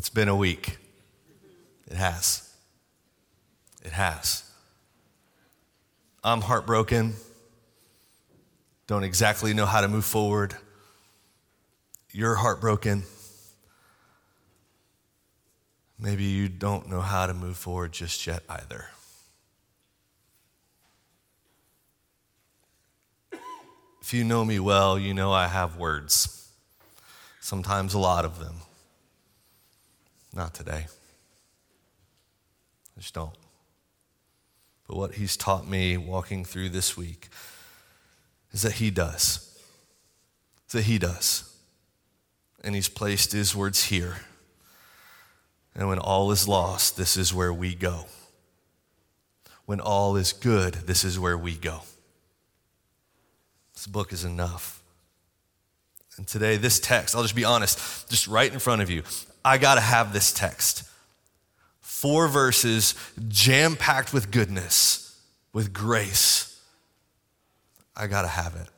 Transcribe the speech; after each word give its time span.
It's 0.00 0.08
been 0.08 0.28
a 0.28 0.34
week. 0.34 0.78
It 1.86 1.94
has. 1.98 2.48
It 3.84 3.92
has. 3.92 4.50
I'm 6.24 6.40
heartbroken. 6.40 7.16
Don't 8.86 9.04
exactly 9.04 9.52
know 9.52 9.66
how 9.66 9.82
to 9.82 9.88
move 9.88 10.06
forward. 10.06 10.56
You're 12.12 12.36
heartbroken. 12.36 13.02
Maybe 15.98 16.24
you 16.24 16.48
don't 16.48 16.88
know 16.88 17.02
how 17.02 17.26
to 17.26 17.34
move 17.34 17.58
forward 17.58 17.92
just 17.92 18.26
yet 18.26 18.42
either. 18.48 18.86
If 24.00 24.14
you 24.14 24.24
know 24.24 24.46
me 24.46 24.60
well, 24.60 24.98
you 24.98 25.12
know 25.12 25.30
I 25.30 25.46
have 25.46 25.76
words, 25.76 26.48
sometimes 27.38 27.92
a 27.92 27.98
lot 27.98 28.24
of 28.24 28.38
them. 28.38 28.62
Not 30.34 30.54
today. 30.54 30.86
I 32.96 33.00
just 33.00 33.14
don't. 33.14 33.34
But 34.86 34.96
what 34.96 35.14
he's 35.14 35.36
taught 35.36 35.68
me 35.68 35.96
walking 35.96 36.44
through 36.44 36.70
this 36.70 36.96
week 36.96 37.28
is 38.52 38.62
that 38.62 38.72
he 38.72 38.90
does. 38.90 39.46
That 40.72 40.82
he 40.82 40.98
does. 40.98 41.56
And 42.62 42.74
he's 42.74 42.88
placed 42.88 43.32
his 43.32 43.54
words 43.56 43.84
here. 43.84 44.16
And 45.74 45.88
when 45.88 45.98
all 45.98 46.30
is 46.30 46.48
lost, 46.48 46.96
this 46.96 47.16
is 47.16 47.32
where 47.32 47.52
we 47.52 47.74
go. 47.74 48.06
When 49.66 49.80
all 49.80 50.16
is 50.16 50.32
good, 50.32 50.74
this 50.74 51.04
is 51.04 51.18
where 51.18 51.38
we 51.38 51.56
go. 51.56 51.82
This 53.74 53.86
book 53.86 54.12
is 54.12 54.24
enough. 54.24 54.79
And 56.16 56.26
today, 56.26 56.56
this 56.56 56.78
text, 56.80 57.14
I'll 57.14 57.22
just 57.22 57.36
be 57.36 57.44
honest, 57.44 58.08
just 58.10 58.26
right 58.26 58.52
in 58.52 58.58
front 58.58 58.82
of 58.82 58.90
you, 58.90 59.02
I 59.44 59.58
got 59.58 59.76
to 59.76 59.80
have 59.80 60.12
this 60.12 60.32
text. 60.32 60.84
Four 61.80 62.28
verses 62.28 62.94
jam 63.28 63.76
packed 63.76 64.12
with 64.12 64.30
goodness, 64.30 65.18
with 65.52 65.72
grace. 65.72 66.60
I 67.96 68.06
got 68.06 68.22
to 68.22 68.28
have 68.28 68.54
it. 68.56 68.68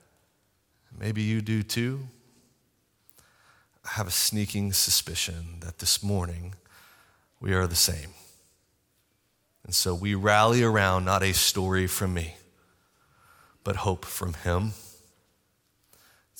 Maybe 0.98 1.22
you 1.22 1.40
do 1.40 1.62
too. 1.62 2.00
I 3.84 3.90
have 3.94 4.06
a 4.06 4.12
sneaking 4.12 4.72
suspicion 4.72 5.60
that 5.60 5.78
this 5.78 6.02
morning 6.02 6.54
we 7.40 7.52
are 7.52 7.66
the 7.66 7.74
same. 7.74 8.10
And 9.64 9.74
so 9.74 9.94
we 9.94 10.14
rally 10.14 10.62
around 10.62 11.04
not 11.04 11.22
a 11.22 11.32
story 11.32 11.86
from 11.86 12.14
me, 12.14 12.34
but 13.64 13.76
hope 13.76 14.04
from 14.04 14.34
him. 14.34 14.72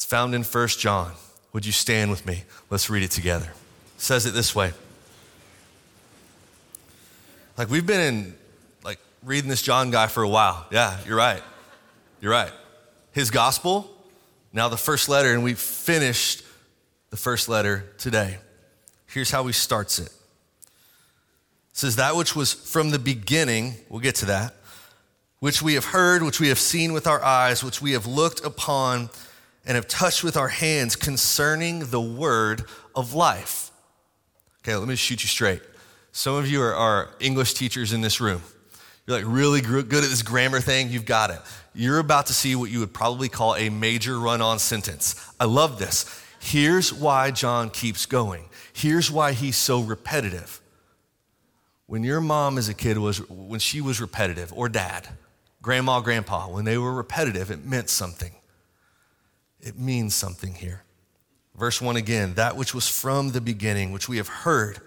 It's 0.03 0.11
found 0.11 0.35
in 0.35 0.43
1 0.43 0.69
John. 0.81 1.13
Would 1.53 1.65
you 1.65 1.71
stand 1.71 2.11
with 2.11 2.27
me? 2.27 2.43
Let's 2.71 2.91
read 2.91 3.05
it 3.05 3.13
together. 3.13 3.47
It 3.95 4.01
says 4.01 4.27
it 4.27 4.35
this 4.35 4.53
way. 4.53 4.73
Like 7.57 7.71
we've 7.71 7.87
been 7.87 8.01
in 8.01 8.35
like 8.83 8.99
reading 9.23 9.49
this 9.49 9.63
John 9.63 9.93
guy 9.93 10.09
for 10.09 10.25
a 10.25 10.29
while. 10.29 10.67
Yeah, 10.73 10.99
you're 11.07 11.17
right. 11.17 11.41
You're 12.21 12.33
right. 12.33 12.51
His 13.13 13.31
gospel, 13.31 13.89
now 14.53 14.69
the 14.69 14.77
first 14.77 15.09
letter, 15.09 15.33
and 15.33 15.45
we 15.45 15.55
finished 15.55 16.43
the 17.11 17.17
first 17.17 17.49
letter 17.49 17.85
today. 17.97 18.39
Here's 19.07 19.31
how 19.31 19.47
he 19.47 19.53
starts 19.53 20.01
it. 20.01 20.07
It 20.07 20.13
says, 21.75 21.95
That 21.95 22.17
which 22.17 22.35
was 22.35 22.53
from 22.53 22.91
the 22.91 22.99
beginning, 22.99 23.75
we'll 23.89 24.01
get 24.01 24.17
to 24.17 24.27
that, 24.27 24.57
which 25.39 25.63
we 25.63 25.75
have 25.75 25.85
heard, 25.85 26.25
which 26.25 26.41
we 26.41 26.49
have 26.49 26.59
seen 26.59 26.93
with 26.93 27.07
our 27.07 27.23
eyes, 27.23 27.63
which 27.63 27.81
we 27.81 27.93
have 27.93 28.05
looked 28.05 28.45
upon 28.45 29.09
and 29.65 29.77
have 29.77 29.87
touched 29.87 30.25
with 30.25 30.37
our 30.37 30.49
hands 30.49 30.97
concerning 30.97 31.91
the 31.91 32.01
word 32.01 32.65
of 32.95 33.15
life. 33.15 33.71
Okay, 34.63 34.77
let 34.77 34.89
me 34.89 34.97
shoot 34.97 35.23
you 35.23 35.29
straight. 35.29 35.63
Some 36.13 36.35
of 36.35 36.49
you 36.49 36.63
are, 36.63 36.75
are 36.75 37.11
English 37.21 37.55
teachers 37.55 37.93
in 37.93 38.01
this 38.01 38.21
room. 38.21 38.43
You're 39.07 39.17
like 39.17 39.27
really 39.27 39.61
good 39.61 39.85
at 40.05 40.11
this 40.11 40.23
grammar 40.23 40.61
thing, 40.61 40.89
you've 40.91 41.07
got 41.07 41.31
it. 41.31 41.41
You're 41.75 41.99
about 41.99 42.27
to 42.27 42.35
see 42.35 42.55
what 42.55 42.71
you 42.71 42.81
would 42.81 42.93
probably 42.93 43.29
call 43.29 43.57
a 43.57 43.71
major 43.71 44.19
run 44.19 44.41
on 44.41 44.59
sentence. 44.59 45.33
I 45.41 45.47
love 45.47 45.79
this. 45.79 46.23
Here's 46.39 46.93
why 46.93 47.31
John 47.31 47.71
keeps 47.71 48.07
going. 48.07 48.45
Here's 48.73 49.11
why 49.11 49.33
he's 49.33 49.57
so 49.57 49.81
repetitive. 49.81 50.61
When 51.87 52.05
your 52.05 52.21
mom 52.21 52.59
as 52.59 52.69
a 52.69 52.75
kid 52.75 52.99
was, 52.99 53.29
when 53.29 53.61
she 53.61 53.81
was 53.81 54.01
repetitive, 54.01 54.53
or 54.53 54.69
dad, 54.69 55.09
grandma, 55.61 56.01
grandpa, 56.01 56.49
when 56.49 56.65
they 56.65 56.79
were 56.79 56.93
repetitive, 56.93 57.51
it 57.51 57.65
meant 57.65 57.91
something. 57.91 58.33
It 59.63 59.79
means 59.79 60.15
something 60.15 60.55
here. 60.55 60.83
Verse 61.57 61.81
1 61.81 61.97
again, 61.97 62.35
that 62.35 62.57
which 62.57 62.75
was 62.75 62.89
from 62.89 63.31
the 63.31 63.41
beginning, 63.41 63.93
which 63.93 64.09
we 64.09 64.17
have 64.17 64.29
heard, 64.29 64.81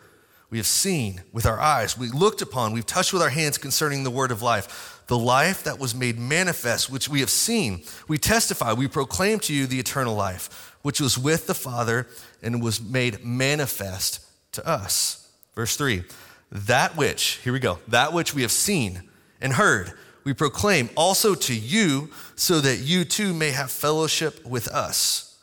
we 0.50 0.58
have 0.58 0.68
seen 0.68 1.22
with 1.32 1.46
our 1.46 1.60
eyes, 1.60 1.98
we 1.98 2.10
looked 2.10 2.42
upon, 2.42 2.74
we've 2.74 2.86
touched 2.86 3.14
with 3.14 3.22
our 3.22 3.30
hands 3.30 3.58
concerning 3.58 4.04
the 4.04 4.12
word 4.12 4.32
of 4.32 4.42
life, 4.42 5.04
the 5.08 5.18
life 5.18 5.64
that 5.64 5.80
was 5.80 5.96
made 5.96 6.18
manifest, 6.18 6.90
which 6.90 7.08
we 7.08 7.20
have 7.20 7.30
seen. 7.30 7.84
We 8.08 8.18
testify, 8.18 8.74
we 8.74 8.88
proclaim 8.88 9.40
to 9.42 9.54
you 9.54 9.68
the 9.68 9.80
eternal 9.80 10.16
life 10.16 10.76
which 10.86 11.02
was 11.02 11.18
with 11.18 11.48
the 11.48 11.56
Father 11.56 12.06
and 12.44 12.62
was 12.62 12.80
made 12.80 13.26
manifest 13.26 14.24
to 14.52 14.68
us. 14.68 15.28
Verse 15.56 15.76
3 15.76 16.04
That 16.52 16.96
which, 16.96 17.40
here 17.44 17.54
we 17.54 17.60
go, 17.60 17.80
that 17.88 18.14
which 18.14 18.36
we 18.36 18.44
have 18.44 18.52
seen 18.52 19.02
and 19.42 19.54
heard, 19.54 19.94
we 20.26 20.34
proclaim 20.34 20.90
also 20.98 21.36
to 21.36 21.56
you, 21.56 22.10
so 22.36 22.60
that 22.60 22.80
you 22.80 23.06
too 23.06 23.34
may 23.34 23.52
have 23.52 23.72
fellowship 23.72 24.44
with 24.44 24.68
us. 24.68 25.38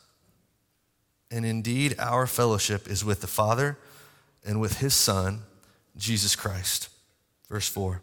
And 1.31 1.45
indeed, 1.45 1.95
our 1.97 2.27
fellowship 2.27 2.87
is 2.87 3.03
with 3.03 3.21
the 3.21 3.27
Father 3.27 3.77
and 4.45 4.59
with 4.59 4.79
his 4.79 4.93
Son, 4.93 5.39
Jesus 5.97 6.35
Christ. 6.35 6.89
Verse 7.49 7.67
4 7.67 8.01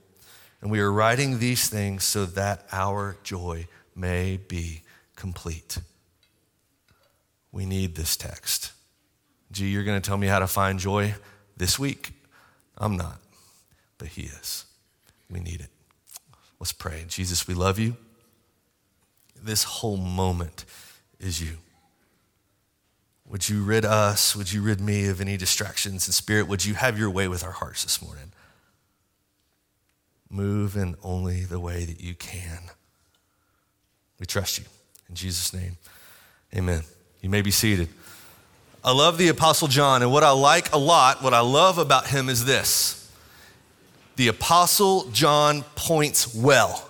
And 0.63 0.71
we 0.71 0.81
are 0.81 0.91
writing 0.91 1.39
these 1.39 1.69
things 1.69 2.03
so 2.03 2.25
that 2.25 2.67
our 2.73 3.17
joy 3.23 3.69
may 3.95 4.39
be 4.39 4.83
complete. 5.17 5.79
We 7.53 7.67
need 7.67 7.95
this 7.95 8.17
text. 8.17 8.73
Gee, 9.53 9.69
you're 9.69 9.85
going 9.85 10.01
to 10.01 10.09
tell 10.09 10.17
me 10.17 10.29
how 10.29 10.39
to 10.39 10.47
find 10.47 10.79
joy 10.79 11.15
this 11.57 11.79
week? 11.79 12.13
I'm 12.79 12.97
not, 12.97 13.21
but 13.99 14.09
He 14.09 14.23
is. 14.23 14.65
We 15.29 15.41
need 15.41 15.61
it. 15.61 15.69
Let's 16.61 16.73
pray. 16.73 17.05
Jesus, 17.09 17.49
we 17.49 17.55
love 17.55 17.79
you. 17.79 17.97
This 19.43 19.65
whole 19.65 19.97
moment 19.97 20.67
is 21.19 21.41
you. 21.41 21.57
Would 23.27 23.49
you 23.49 23.63
rid 23.63 23.85
us? 23.85 24.37
Would 24.37 24.53
you 24.53 24.61
rid 24.61 24.81
me 24.81 25.07
of 25.07 25.21
any 25.21 25.37
distractions? 25.37 26.07
And 26.07 26.15
Spirit, 26.15 26.49
would 26.49 26.65
you 26.65 26.75
have 26.75 26.99
your 26.99 27.09
way 27.09 27.29
with 27.29 27.43
our 27.43 27.53
hearts 27.53 27.83
this 27.83 28.03
morning? 28.03 28.33
Move 30.29 30.77
in 30.77 30.97
only 31.03 31.45
the 31.45 31.59
way 31.59 31.85
that 31.85 32.01
you 32.01 32.15
can. 32.15 32.59
We 34.19 34.27
trust 34.27 34.59
you. 34.59 34.65
In 35.09 35.15
Jesus' 35.15 35.55
name, 35.55 35.79
amen. 36.55 36.83
You 37.23 37.31
may 37.31 37.41
be 37.41 37.51
seated. 37.51 37.89
I 38.85 38.93
love 38.93 39.17
the 39.17 39.29
Apostle 39.29 39.69
John, 39.69 40.03
and 40.03 40.13
what 40.13 40.23
I 40.23 40.31
like 40.31 40.73
a 40.73 40.79
lot, 40.79 41.23
what 41.23 41.35
I 41.35 41.41
love 41.41 41.79
about 41.79 42.07
him 42.07 42.29
is 42.29 42.45
this 42.45 43.00
the 44.21 44.29
Apostle 44.29 45.05
John 45.13 45.63
points 45.77 46.35
well. 46.35 46.87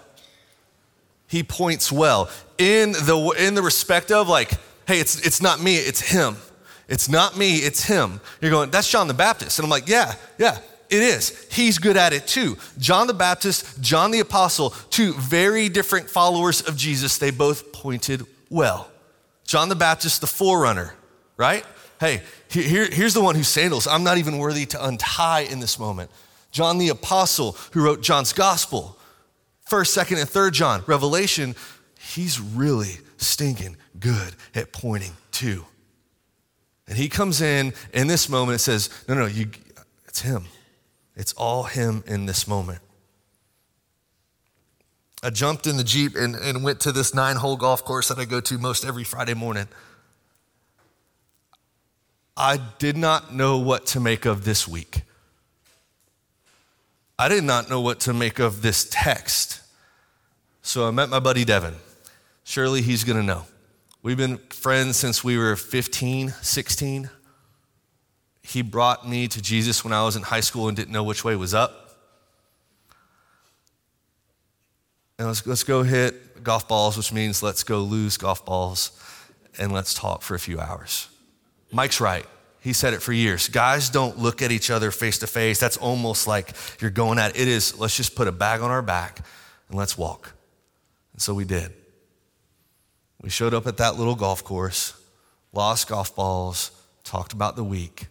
He 1.29 1.45
points 1.45 1.93
well 1.93 2.29
in 2.59 2.91
the, 2.91 3.37
in 3.39 3.55
the 3.55 3.63
respect 3.63 4.11
of, 4.11 4.29
like, 4.29 4.51
hey, 4.89 4.99
it's, 4.99 5.25
it's 5.25 5.41
not 5.41 5.63
me, 5.63 5.77
it's 5.77 6.01
him. 6.01 6.35
It's 6.89 7.09
not 7.09 7.39
me, 7.39 7.59
it's 7.59 7.85
him. 7.85 8.21
You're 8.41 8.51
going, 8.51 8.73
that's 8.73 8.91
John 8.91 9.07
the 9.07 9.15
Baptist. 9.15 9.61
And 9.61 9.65
I'm 9.65 9.71
like, 9.71 9.87
yeah, 9.87 10.17
yeah, 10.39 10.59
it 10.89 11.05
is. 11.05 11.47
He's 11.53 11.79
good 11.79 11.97
at 11.97 12.13
it 12.13 12.27
too. 12.27 12.59
John 12.79 13.07
the 13.07 13.15
Baptist, 13.15 13.81
John 13.81 14.11
the 14.11 14.19
Apostle, 14.19 14.71
two 14.91 15.13
very 15.13 15.69
different 15.69 16.11
followers 16.11 16.63
of 16.63 16.77
Jesus, 16.77 17.17
they 17.19 17.31
both 17.31 17.73
pointed 17.73 18.27
well. 18.49 18.91
John 19.45 19.69
the 19.69 19.77
Baptist, 19.77 20.21
the 20.21 20.27
forerunner, 20.27 20.95
right? 21.37 21.65
Hey, 22.01 22.23
here, 22.49 22.89
here's 22.91 23.15
the 23.15 23.21
one 23.21 23.37
whose 23.37 23.47
sandals 23.47 23.87
I'm 23.87 24.03
not 24.03 24.19
even 24.19 24.39
worthy 24.39 24.67
to 24.67 24.85
untie 24.85 25.43
in 25.43 25.61
this 25.61 25.79
moment. 25.79 26.11
John 26.51 26.79
the 26.79 26.89
Apostle, 26.89 27.57
who 27.73 27.83
wrote 27.83 28.03
John's 28.03 28.33
Gospel, 28.33 28.99
1st, 29.69 30.05
2nd, 30.05 30.21
and 30.21 30.29
3rd 30.29 30.53
John, 30.53 30.85
Revelation, 30.87 31.55
he's 31.99 32.41
really 32.41 32.99
stinking 33.19 33.77
good 33.99 34.35
at 34.55 34.73
pointing 34.73 35.13
to. 35.33 35.65
And 36.89 36.99
he 36.99 37.09
comes 37.09 37.41
in 37.41 37.73
in 37.93 38.09
this 38.09 38.29
moment 38.29 38.53
and 38.53 38.61
says, 38.61 38.91
No, 39.09 39.15
no, 39.15 39.27
you, 39.27 39.51
it's 40.07 40.23
him. 40.23 40.45
It's 41.15 41.33
all 41.35 41.65
him 41.65 42.03
in 42.07 42.27
this 42.27 42.49
moment. 42.49 42.81
I 45.23 45.31
jumped 45.31 45.67
in 45.67 45.77
the 45.77 45.85
Jeep 45.85 46.17
and, 46.17 46.35
and 46.35 46.65
went 46.65 46.81
to 46.81 46.93
this 46.93 47.15
nine 47.15 47.37
hole 47.37 47.57
golf 47.57 47.85
course 47.85 48.09
that 48.09 48.19
I 48.19 48.25
go 48.25 48.41
to 48.41 48.59
most 48.59 48.85
every 48.85 49.05
Friday 49.05 49.35
morning. 49.35 49.69
I 52.37 52.59
did 52.79 52.97
not 52.97 53.35
know 53.35 53.59
what 53.59 53.87
to 53.87 54.01
make 54.01 54.25
of 54.25 54.45
this 54.45 54.67
week. 54.67 55.03
I 57.21 57.29
did 57.29 57.45
not 57.45 57.69
know 57.69 57.83
what 57.83 58.01
to 58.01 58.15
make 58.15 58.39
of 58.39 58.63
this 58.63 58.89
text. 58.91 59.61
So 60.63 60.89
I 60.89 60.91
met 60.91 61.11
my 61.11 61.21
buddy 61.21 61.45
Devin. 61.45 61.75
Surely 62.45 62.81
he's 62.81 63.05
going 63.05 63.19
to 63.19 63.23
know. 63.23 63.45
We've 64.03 64.17
been 64.17 64.39
friends 64.49 64.97
since 64.97 65.23
we 65.23 65.37
were 65.37 65.55
15, 65.55 66.31
16. 66.31 67.11
He 68.43 68.63
brought 68.63 69.07
me 69.07 69.29
to 69.29 69.43
Jesus 69.43 69.85
when 69.85 69.93
I 69.93 70.03
was 70.03 70.17
in 70.17 70.23
high 70.23 70.41
school 70.41 70.69
and 70.69 70.75
didn't 70.75 70.93
know 70.93 71.05
which 71.05 71.23
way 71.23 71.37
was 71.37 71.53
up. 71.53 71.91
And 75.19 75.29
let's, 75.29 75.47
let's 75.47 75.63
go 75.63 75.83
hit 75.83 76.43
golf 76.43 76.69
balls, 76.69 76.97
which 76.97 77.13
means 77.13 77.43
let's 77.43 77.65
go 77.65 77.81
lose 77.81 78.17
golf 78.17 78.47
balls 78.47 78.99
and 79.59 79.73
let's 79.73 79.93
talk 79.93 80.23
for 80.23 80.35
a 80.35 80.41
few 80.41 80.59
hours. 80.59 81.09
Mike's 81.71 82.01
right. 82.01 82.25
He 82.61 82.73
said 82.73 82.93
it 82.93 83.01
for 83.01 83.13
years. 83.13 83.49
Guys 83.49 83.89
don't 83.89 84.19
look 84.19 84.43
at 84.43 84.53
each 84.53 84.71
other 84.71 84.91
face 84.91 85.19
to 85.19 85.27
face. 85.27 85.59
That's 85.59 85.77
almost 85.79 86.27
like 86.27 86.55
you're 86.81 86.91
going 86.91 87.19
at 87.19 87.35
it. 87.35 87.43
it 87.43 87.49
is, 87.49 87.79
let's 87.79 87.97
just 87.97 88.15
put 88.15 88.29
a 88.29 88.33
bag 88.33 88.61
on 88.61 88.71
our 88.71 88.83
back 88.83 89.25
and 89.69 89.79
let's 89.79 89.97
walk. 89.97 90.35
And 91.13 91.23
so 91.23 91.33
we 91.33 91.45
did. 91.45 91.73
We 93.23 93.31
showed 93.31 93.55
up 93.55 93.67
at 93.67 93.79
that 93.79 93.97
little 93.97 94.15
golf 94.15 94.45
course, 94.45 94.95
lost 95.53 95.89
golf 95.89 96.15
balls, 96.15 96.71
talked 97.05 97.33
about 97.33 97.57
the 97.57 97.65
week, 97.65 98.07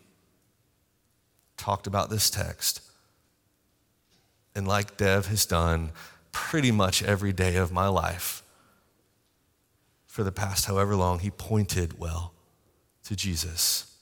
talked 1.57 1.87
about 1.87 2.09
this 2.09 2.29
text. 2.29 2.81
And 4.55 4.67
like 4.67 4.97
Dev 4.97 5.27
has 5.27 5.45
done 5.45 5.91
pretty 6.31 6.71
much 6.71 7.03
every 7.03 7.33
day 7.33 7.55
of 7.55 7.71
my 7.71 7.87
life 7.87 8.43
for 10.05 10.23
the 10.23 10.31
past 10.31 10.65
however 10.65 10.95
long, 10.95 11.19
he 11.19 11.29
pointed 11.29 11.99
well 11.99 12.33
to 13.03 13.15
Jesus. 13.15 13.95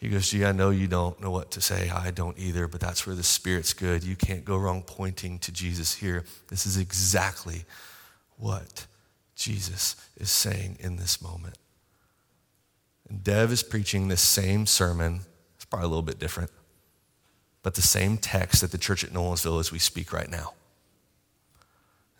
He 0.00 0.08
goes, 0.08 0.30
Gee, 0.30 0.46
I 0.46 0.52
know 0.52 0.70
you 0.70 0.88
don't 0.88 1.20
know 1.20 1.30
what 1.30 1.50
to 1.52 1.60
say. 1.60 1.90
I 1.90 2.10
don't 2.10 2.38
either, 2.38 2.66
but 2.66 2.80
that's 2.80 3.06
where 3.06 3.14
the 3.14 3.22
Spirit's 3.22 3.74
good. 3.74 4.02
You 4.02 4.16
can't 4.16 4.46
go 4.46 4.56
wrong 4.56 4.82
pointing 4.82 5.38
to 5.40 5.52
Jesus 5.52 5.94
here. 5.96 6.24
This 6.48 6.64
is 6.64 6.78
exactly 6.78 7.64
what 8.38 8.86
Jesus 9.34 9.96
is 10.16 10.30
saying 10.30 10.78
in 10.80 10.96
this 10.96 11.20
moment. 11.20 11.58
And 13.10 13.22
Dev 13.22 13.52
is 13.52 13.62
preaching 13.62 14.08
this 14.08 14.22
same 14.22 14.64
sermon. 14.64 15.20
It's 15.56 15.66
probably 15.66 15.84
a 15.84 15.88
little 15.88 16.02
bit 16.02 16.18
different, 16.18 16.50
but 17.62 17.74
the 17.74 17.82
same 17.82 18.16
text 18.16 18.62
at 18.62 18.70
the 18.70 18.78
church 18.78 19.04
at 19.04 19.10
Nolensville 19.10 19.60
as 19.60 19.70
we 19.70 19.78
speak 19.78 20.14
right 20.14 20.30
now. 20.30 20.54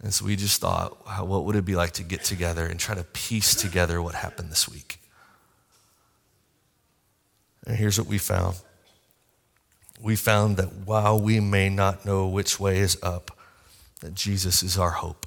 And 0.03 0.13
so 0.13 0.27
we 0.27 0.37
just 0.37 0.61
thought, 0.61 1.27
what 1.27 1.47
would 1.47 1.57
it 1.57 1.65
be 1.65 1.77
like 1.77 1.93
to 1.93 2.03
get 2.03 2.25
together 2.25 2.67
and 2.67 2.79
try 2.79 2.95
to 2.95 3.05
piece 3.05 3.55
together 3.55 4.03
what 4.03 4.15
happened 4.15 4.51
this 4.51 4.69
week? 4.69 5.00
And 7.67 7.77
here's 7.77 7.99
what 7.99 8.09
we 8.09 8.19
found 8.19 8.57
we 10.03 10.17
found 10.17 10.57
that 10.57 10.73
while 10.87 11.21
we 11.21 11.41
may 11.41 11.69
not 11.69 12.07
know 12.07 12.27
which 12.27 12.59
way 12.59 12.79
is 12.79 12.97
up, 13.03 13.37
that 14.01 14.15
Jesus 14.15 14.63
is 14.63 14.79
our 14.79 14.93
hope 14.93 15.27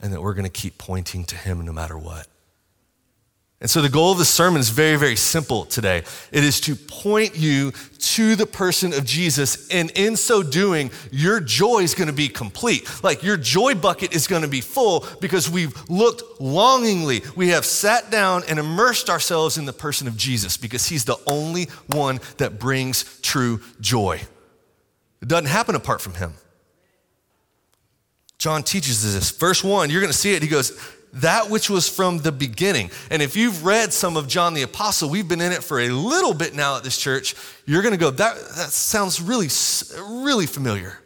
and 0.00 0.12
that 0.12 0.20
we're 0.20 0.34
going 0.34 0.44
to 0.44 0.50
keep 0.50 0.78
pointing 0.78 1.24
to 1.24 1.36
him 1.36 1.64
no 1.64 1.72
matter 1.72 1.96
what. 1.96 2.26
And 3.58 3.70
so 3.70 3.80
the 3.80 3.88
goal 3.88 4.12
of 4.12 4.18
the 4.18 4.26
sermon 4.26 4.60
is 4.60 4.68
very, 4.68 4.96
very 4.96 5.16
simple 5.16 5.64
today. 5.64 6.02
It 6.30 6.44
is 6.44 6.60
to 6.62 6.76
point 6.76 7.36
you 7.36 7.72
to 7.98 8.36
the 8.36 8.44
person 8.44 8.92
of 8.92 9.06
Jesus. 9.06 9.68
And 9.70 9.90
in 9.92 10.16
so 10.16 10.42
doing, 10.42 10.90
your 11.10 11.40
joy 11.40 11.78
is 11.78 11.94
going 11.94 12.08
to 12.08 12.12
be 12.12 12.28
complete. 12.28 12.86
Like 13.02 13.22
your 13.22 13.38
joy 13.38 13.74
bucket 13.74 14.14
is 14.14 14.26
going 14.26 14.42
to 14.42 14.48
be 14.48 14.60
full 14.60 15.06
because 15.22 15.48
we've 15.48 15.74
looked 15.88 16.38
longingly. 16.38 17.22
We 17.34 17.48
have 17.48 17.64
sat 17.64 18.10
down 18.10 18.42
and 18.46 18.58
immersed 18.58 19.08
ourselves 19.08 19.56
in 19.56 19.64
the 19.64 19.72
person 19.72 20.06
of 20.06 20.18
Jesus 20.18 20.58
because 20.58 20.86
he's 20.86 21.06
the 21.06 21.18
only 21.26 21.64
one 21.86 22.20
that 22.36 22.58
brings 22.58 23.20
true 23.22 23.62
joy. 23.80 24.20
It 25.22 25.28
doesn't 25.28 25.46
happen 25.46 25.74
apart 25.74 26.02
from 26.02 26.12
him. 26.14 26.34
John 28.36 28.62
teaches 28.62 29.14
this. 29.14 29.30
Verse 29.30 29.64
one, 29.64 29.88
you're 29.88 30.02
going 30.02 30.12
to 30.12 30.18
see 30.18 30.34
it. 30.34 30.42
He 30.42 30.48
goes, 30.48 30.78
that 31.14 31.48
which 31.48 31.70
was 31.70 31.88
from 31.88 32.18
the 32.18 32.32
beginning. 32.32 32.90
And 33.10 33.22
if 33.22 33.36
you've 33.36 33.64
read 33.64 33.92
some 33.92 34.16
of 34.16 34.28
John 34.28 34.54
the 34.54 34.62
Apostle, 34.62 35.08
we've 35.08 35.26
been 35.26 35.40
in 35.40 35.52
it 35.52 35.62
for 35.62 35.80
a 35.80 35.88
little 35.88 36.34
bit 36.34 36.54
now 36.54 36.76
at 36.76 36.84
this 36.84 36.98
church, 36.98 37.34
you're 37.64 37.82
going 37.82 37.94
to 37.94 37.98
go, 37.98 38.10
that, 38.10 38.36
that 38.36 38.70
sounds 38.70 39.20
really, 39.20 39.48
really 40.24 40.46
familiar. 40.46 40.98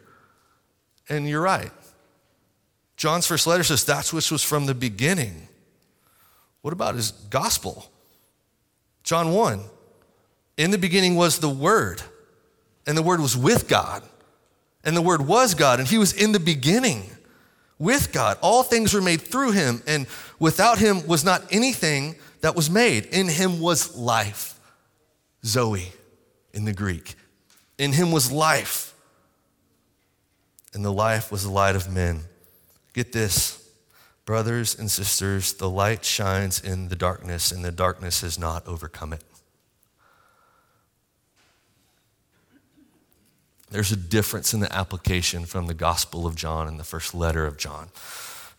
And 1.07 1.27
you're 1.27 1.41
right. 1.41 1.71
John's 2.97 3.25
first 3.25 3.47
letter 3.47 3.63
says, 3.63 3.83
that's 3.83 4.13
which 4.13 4.31
was 4.31 4.43
from 4.43 4.65
the 4.65 4.75
beginning. 4.75 5.47
What 6.61 6.73
about 6.73 6.95
his 6.95 7.11
gospel? 7.11 7.89
John 9.03 9.33
1. 9.33 9.61
In 10.57 10.71
the 10.71 10.77
beginning 10.77 11.15
was 11.15 11.39
the 11.39 11.49
Word, 11.49 12.01
and 12.85 12.97
the 12.97 13.01
Word 13.01 13.19
was 13.19 13.35
with 13.35 13.67
God, 13.67 14.03
and 14.83 14.95
the 14.95 15.01
Word 15.01 15.25
was 15.25 15.55
God, 15.55 15.79
and 15.79 15.87
He 15.87 15.97
was 15.97 16.13
in 16.13 16.33
the 16.33 16.39
beginning 16.39 17.09
with 17.81 18.13
God. 18.13 18.37
All 18.41 18.61
things 18.61 18.93
were 18.93 19.01
made 19.01 19.21
through 19.21 19.51
him, 19.51 19.81
and 19.87 20.05
without 20.39 20.77
him 20.77 21.05
was 21.07 21.25
not 21.25 21.43
anything 21.51 22.15
that 22.41 22.55
was 22.55 22.69
made. 22.69 23.07
In 23.07 23.27
him 23.27 23.59
was 23.59 23.97
life, 23.97 24.59
Zoe 25.43 25.91
in 26.53 26.65
the 26.65 26.73
Greek. 26.73 27.15
In 27.79 27.93
him 27.93 28.11
was 28.11 28.31
life, 28.31 28.93
and 30.73 30.85
the 30.85 30.93
life 30.93 31.31
was 31.31 31.43
the 31.43 31.49
light 31.49 31.75
of 31.75 31.91
men. 31.91 32.21
Get 32.93 33.13
this, 33.13 33.67
brothers 34.25 34.77
and 34.77 34.89
sisters, 34.91 35.53
the 35.53 35.69
light 35.69 36.05
shines 36.05 36.61
in 36.61 36.89
the 36.89 36.95
darkness, 36.95 37.51
and 37.51 37.65
the 37.65 37.71
darkness 37.71 38.21
has 38.21 38.37
not 38.37 38.67
overcome 38.67 39.13
it. 39.13 39.23
There's 43.71 43.91
a 43.91 43.95
difference 43.95 44.53
in 44.53 44.59
the 44.59 44.73
application 44.73 45.45
from 45.45 45.67
the 45.67 45.73
Gospel 45.73 46.27
of 46.27 46.35
John 46.35 46.67
and 46.67 46.77
the 46.77 46.83
first 46.83 47.15
letter 47.15 47.45
of 47.45 47.57
John. 47.57 47.89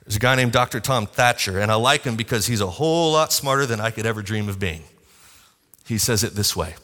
There's 0.05 0.17
a 0.17 0.21
guy 0.21 0.35
named 0.35 0.53
Dr. 0.53 0.81
Tom 0.81 1.07
Thatcher, 1.07 1.61
and 1.61 1.71
I 1.71 1.75
like 1.75 2.03
him 2.03 2.17
because 2.17 2.47
he's 2.47 2.63
a 2.63 2.67
whole 2.67 3.13
lot 3.13 3.31
smarter 3.31 3.67
than 3.67 3.79
I 3.79 3.91
could 3.91 4.07
ever 4.07 4.23
dream 4.23 4.49
of 4.49 4.59
being. 4.59 4.83
He 5.87 5.99
says 5.99 6.25
it 6.25 6.35
this 6.35 6.57
way 6.57 6.75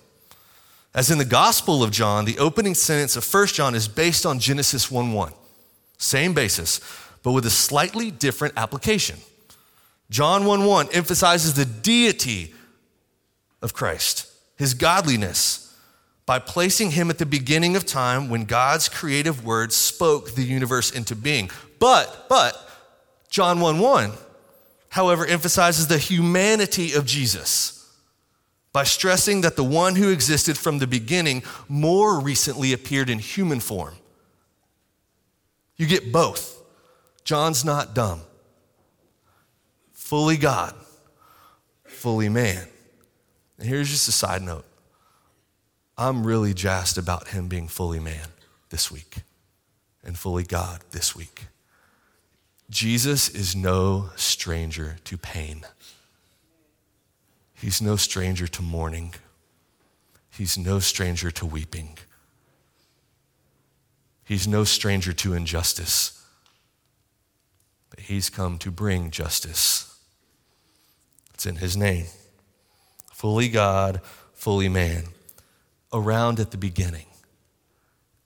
As 0.94 1.10
in 1.10 1.16
the 1.16 1.24
Gospel 1.24 1.82
of 1.82 1.90
John, 1.90 2.26
the 2.26 2.38
opening 2.38 2.74
sentence 2.74 3.16
of 3.16 3.26
1 3.26 3.46
John 3.48 3.74
is 3.74 3.88
based 3.88 4.26
on 4.26 4.38
Genesis 4.38 4.90
1 4.90 5.12
1. 5.12 5.32
Same 5.96 6.34
basis, 6.34 6.80
but 7.22 7.32
with 7.32 7.46
a 7.46 7.50
slightly 7.50 8.10
different 8.10 8.54
application. 8.58 9.16
John 10.10 10.44
1 10.44 10.64
1 10.66 10.88
emphasizes 10.92 11.54
the 11.54 11.64
deity 11.64 12.54
of 13.62 13.72
Christ, 13.72 14.30
his 14.56 14.74
godliness 14.74 15.67
by 16.28 16.38
placing 16.38 16.90
him 16.90 17.08
at 17.08 17.16
the 17.16 17.24
beginning 17.24 17.74
of 17.74 17.86
time 17.86 18.28
when 18.28 18.44
God's 18.44 18.86
creative 18.86 19.46
word 19.46 19.72
spoke 19.72 20.34
the 20.34 20.42
universe 20.42 20.90
into 20.90 21.16
being. 21.16 21.50
But, 21.78 22.26
but, 22.28 22.54
John 23.30 23.60
1 23.60 23.78
1, 23.78 24.12
however, 24.90 25.24
emphasizes 25.24 25.86
the 25.86 25.96
humanity 25.96 26.92
of 26.92 27.06
Jesus 27.06 27.90
by 28.74 28.84
stressing 28.84 29.40
that 29.40 29.56
the 29.56 29.64
one 29.64 29.96
who 29.96 30.10
existed 30.10 30.58
from 30.58 30.80
the 30.80 30.86
beginning 30.86 31.44
more 31.66 32.20
recently 32.20 32.74
appeared 32.74 33.08
in 33.08 33.20
human 33.20 33.58
form. 33.58 33.94
You 35.78 35.86
get 35.86 36.12
both. 36.12 36.62
John's 37.24 37.64
not 37.64 37.94
dumb. 37.94 38.20
Fully 39.92 40.36
God, 40.36 40.74
fully 41.84 42.28
man. 42.28 42.68
And 43.58 43.66
here's 43.66 43.88
just 43.88 44.08
a 44.08 44.12
side 44.12 44.42
note 44.42 44.66
I'm 45.98 46.24
really 46.24 46.54
jazzed 46.54 46.96
about 46.96 47.28
him 47.28 47.48
being 47.48 47.66
fully 47.66 47.98
man 47.98 48.28
this 48.70 48.88
week 48.88 49.22
and 50.04 50.16
fully 50.16 50.44
God 50.44 50.80
this 50.92 51.16
week. 51.16 51.46
Jesus 52.70 53.28
is 53.28 53.56
no 53.56 54.10
stranger 54.14 54.98
to 55.04 55.18
pain. 55.18 55.62
He's 57.52 57.82
no 57.82 57.96
stranger 57.96 58.46
to 58.46 58.62
mourning. 58.62 59.14
He's 60.30 60.56
no 60.56 60.78
stranger 60.78 61.32
to 61.32 61.44
weeping. 61.44 61.98
He's 64.24 64.46
no 64.46 64.62
stranger 64.62 65.12
to 65.14 65.34
injustice. 65.34 66.24
But 67.90 68.00
he's 68.00 68.30
come 68.30 68.58
to 68.58 68.70
bring 68.70 69.10
justice. 69.10 69.98
It's 71.34 71.44
in 71.46 71.56
his 71.56 71.76
name. 71.76 72.06
Fully 73.12 73.48
God, 73.48 74.00
fully 74.34 74.68
man 74.68 75.06
around 75.92 76.40
at 76.40 76.50
the 76.50 76.56
beginning, 76.56 77.06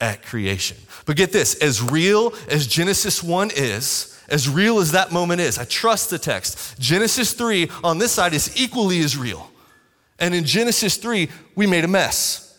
at 0.00 0.23
creation. 0.25 0.76
But 1.07 1.16
get 1.16 1.33
this 1.33 1.54
as 1.62 1.83
real 1.83 2.35
as 2.50 2.66
Genesis 2.66 3.23
1 3.23 3.50
is, 3.54 4.21
as 4.28 4.49
real 4.49 4.78
as 4.78 4.92
that 4.92 5.12
moment 5.12 5.40
is, 5.40 5.59
I 5.59 5.64
trust 5.64 6.11
the 6.11 6.19
text. 6.19 6.78
Genesis 6.78 7.33
3 7.33 7.71
on 7.85 7.99
this 7.99 8.12
side 8.12 8.35
is 8.35 8.61
equally 8.61 9.00
as 9.00 9.16
real. 9.16 9.50
And 10.19 10.35
in 10.35 10.45
Genesis 10.45 10.97
3, 10.97 11.28
we 11.54 11.66
made 11.66 11.85
a 11.85 11.88
mess. 11.88 12.59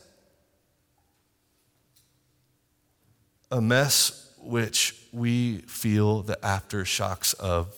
A 3.52 3.62
mess 3.62 4.32
which 4.40 4.96
we 5.12 5.60
feel 5.60 6.22
the 6.22 6.38
aftershocks 6.38 7.34
of 7.36 7.74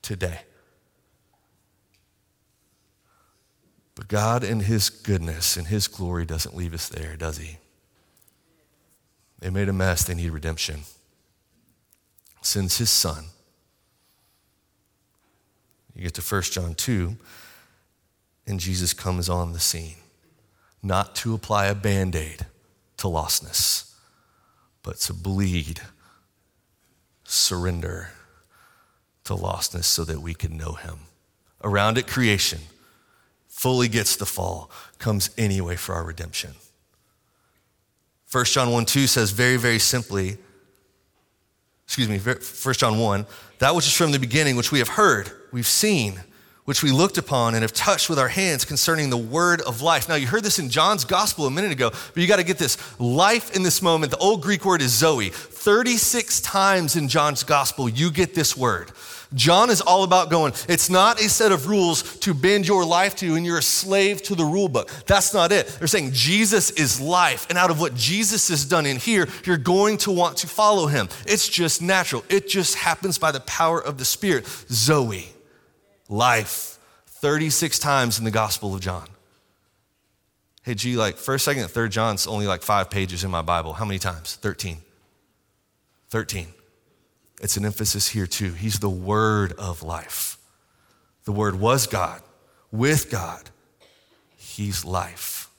today. 0.00 0.40
But 3.94 4.08
God, 4.08 4.42
in 4.42 4.60
His 4.60 4.88
goodness 4.88 5.56
and 5.56 5.66
His 5.66 5.86
glory, 5.86 6.24
doesn't 6.24 6.56
leave 6.56 6.74
us 6.74 6.88
there, 6.88 7.16
does 7.16 7.38
He? 7.38 7.58
They 9.38 9.50
made 9.50 9.68
a 9.68 9.72
mess, 9.72 10.04
they 10.04 10.14
need 10.14 10.30
redemption. 10.30 10.80
Sends 12.40 12.78
His 12.78 12.90
Son. 12.90 13.24
You 15.94 16.02
get 16.02 16.14
to 16.14 16.22
1 16.22 16.42
John 16.42 16.74
2, 16.74 17.16
and 18.46 18.58
Jesus 18.58 18.94
comes 18.94 19.28
on 19.28 19.52
the 19.52 19.60
scene. 19.60 19.96
not 20.84 21.14
to 21.14 21.32
apply 21.32 21.66
a 21.66 21.76
band 21.76 22.16
aid 22.16 22.44
to 22.96 23.06
lostness, 23.06 23.94
but 24.82 24.96
to 24.96 25.14
bleed, 25.14 25.80
surrender 27.22 28.10
to 29.22 29.34
lostness 29.34 29.84
so 29.84 30.04
that 30.04 30.20
we 30.20 30.34
can 30.34 30.56
know 30.56 30.72
Him. 30.72 30.98
Around 31.62 31.98
it, 31.98 32.08
creation 32.08 32.58
fully 33.52 33.86
gets 33.86 34.16
the 34.16 34.26
fall, 34.26 34.70
comes 34.98 35.30
anyway 35.36 35.76
for 35.76 35.94
our 35.94 36.02
redemption. 36.02 36.50
1 38.32 38.44
John 38.46 38.72
1 38.72 38.86
2 38.86 39.06
says 39.06 39.30
very, 39.30 39.58
very 39.58 39.78
simply, 39.78 40.38
excuse 41.84 42.08
me, 42.08 42.18
1 42.18 42.74
John 42.74 42.98
1, 42.98 43.26
that 43.58 43.74
which 43.74 43.86
is 43.86 43.94
from 43.94 44.10
the 44.10 44.18
beginning, 44.18 44.56
which 44.56 44.72
we 44.72 44.78
have 44.78 44.88
heard, 44.88 45.30
we've 45.52 45.66
seen, 45.66 46.18
which 46.64 46.82
we 46.82 46.90
looked 46.90 47.18
upon 47.18 47.54
and 47.54 47.62
have 47.62 47.74
touched 47.74 48.08
with 48.08 48.18
our 48.18 48.28
hands 48.28 48.64
concerning 48.64 49.10
the 49.10 49.18
word 49.18 49.60
of 49.60 49.82
life. 49.82 50.08
Now, 50.08 50.14
you 50.14 50.26
heard 50.26 50.44
this 50.44 50.58
in 50.58 50.70
John's 50.70 51.04
gospel 51.04 51.46
a 51.46 51.50
minute 51.50 51.72
ago, 51.72 51.90
but 51.90 52.16
you 52.16 52.26
got 52.26 52.36
to 52.36 52.44
get 52.44 52.56
this 52.56 52.78
life 52.98 53.54
in 53.54 53.62
this 53.62 53.82
moment. 53.82 54.12
The 54.12 54.18
old 54.18 54.42
Greek 54.42 54.64
word 54.64 54.80
is 54.80 54.92
zoe. 54.92 55.28
36 55.28 56.40
times 56.40 56.96
in 56.96 57.06
John's 57.06 57.44
gospel, 57.44 57.88
you 57.88 58.10
get 58.10 58.34
this 58.34 58.56
word. 58.56 58.92
John 59.34 59.70
is 59.70 59.80
all 59.80 60.04
about 60.04 60.30
going, 60.30 60.52
it's 60.68 60.90
not 60.90 61.20
a 61.20 61.28
set 61.28 61.52
of 61.52 61.66
rules 61.66 62.18
to 62.18 62.34
bend 62.34 62.66
your 62.66 62.84
life 62.84 63.16
to, 63.16 63.34
and 63.34 63.44
you're 63.46 63.58
a 63.58 63.62
slave 63.62 64.22
to 64.24 64.34
the 64.34 64.44
rule 64.44 64.68
book. 64.68 64.90
That's 65.06 65.32
not 65.32 65.52
it. 65.52 65.66
They're 65.78 65.88
saying 65.88 66.12
Jesus 66.12 66.70
is 66.70 67.00
life, 67.00 67.46
and 67.48 67.58
out 67.58 67.70
of 67.70 67.80
what 67.80 67.94
Jesus 67.94 68.48
has 68.48 68.64
done 68.64 68.86
in 68.86 68.96
here, 68.96 69.28
you're 69.44 69.56
going 69.56 69.98
to 69.98 70.10
want 70.10 70.38
to 70.38 70.46
follow 70.46 70.86
him. 70.86 71.08
It's 71.26 71.48
just 71.48 71.82
natural, 71.82 72.24
it 72.28 72.48
just 72.48 72.76
happens 72.76 73.18
by 73.18 73.32
the 73.32 73.40
power 73.40 73.82
of 73.82 73.98
the 73.98 74.04
Spirit. 74.04 74.46
Zoe, 74.68 75.28
life, 76.08 76.78
36 77.06 77.78
times 77.78 78.18
in 78.18 78.24
the 78.24 78.30
Gospel 78.30 78.74
of 78.74 78.80
John. 78.80 79.08
Hey, 80.62 80.74
gee, 80.74 80.96
like 80.96 81.16
first, 81.16 81.44
second, 81.44 81.62
and 81.62 81.70
third 81.70 81.90
John's 81.90 82.26
only 82.26 82.46
like 82.46 82.62
five 82.62 82.88
pages 82.88 83.24
in 83.24 83.30
my 83.30 83.42
Bible. 83.42 83.72
How 83.72 83.84
many 83.84 83.98
times? 83.98 84.36
13. 84.36 84.78
13. 86.10 86.46
It's 87.42 87.56
an 87.56 87.64
emphasis 87.64 88.08
here 88.08 88.26
too. 88.26 88.52
He's 88.52 88.78
the 88.78 88.88
word 88.88 89.52
of 89.58 89.82
life. 89.82 90.38
The 91.24 91.32
word 91.32 91.58
was 91.58 91.86
God, 91.86 92.22
with 92.70 93.10
God. 93.10 93.50
He's 94.36 94.84
life. 94.84 95.50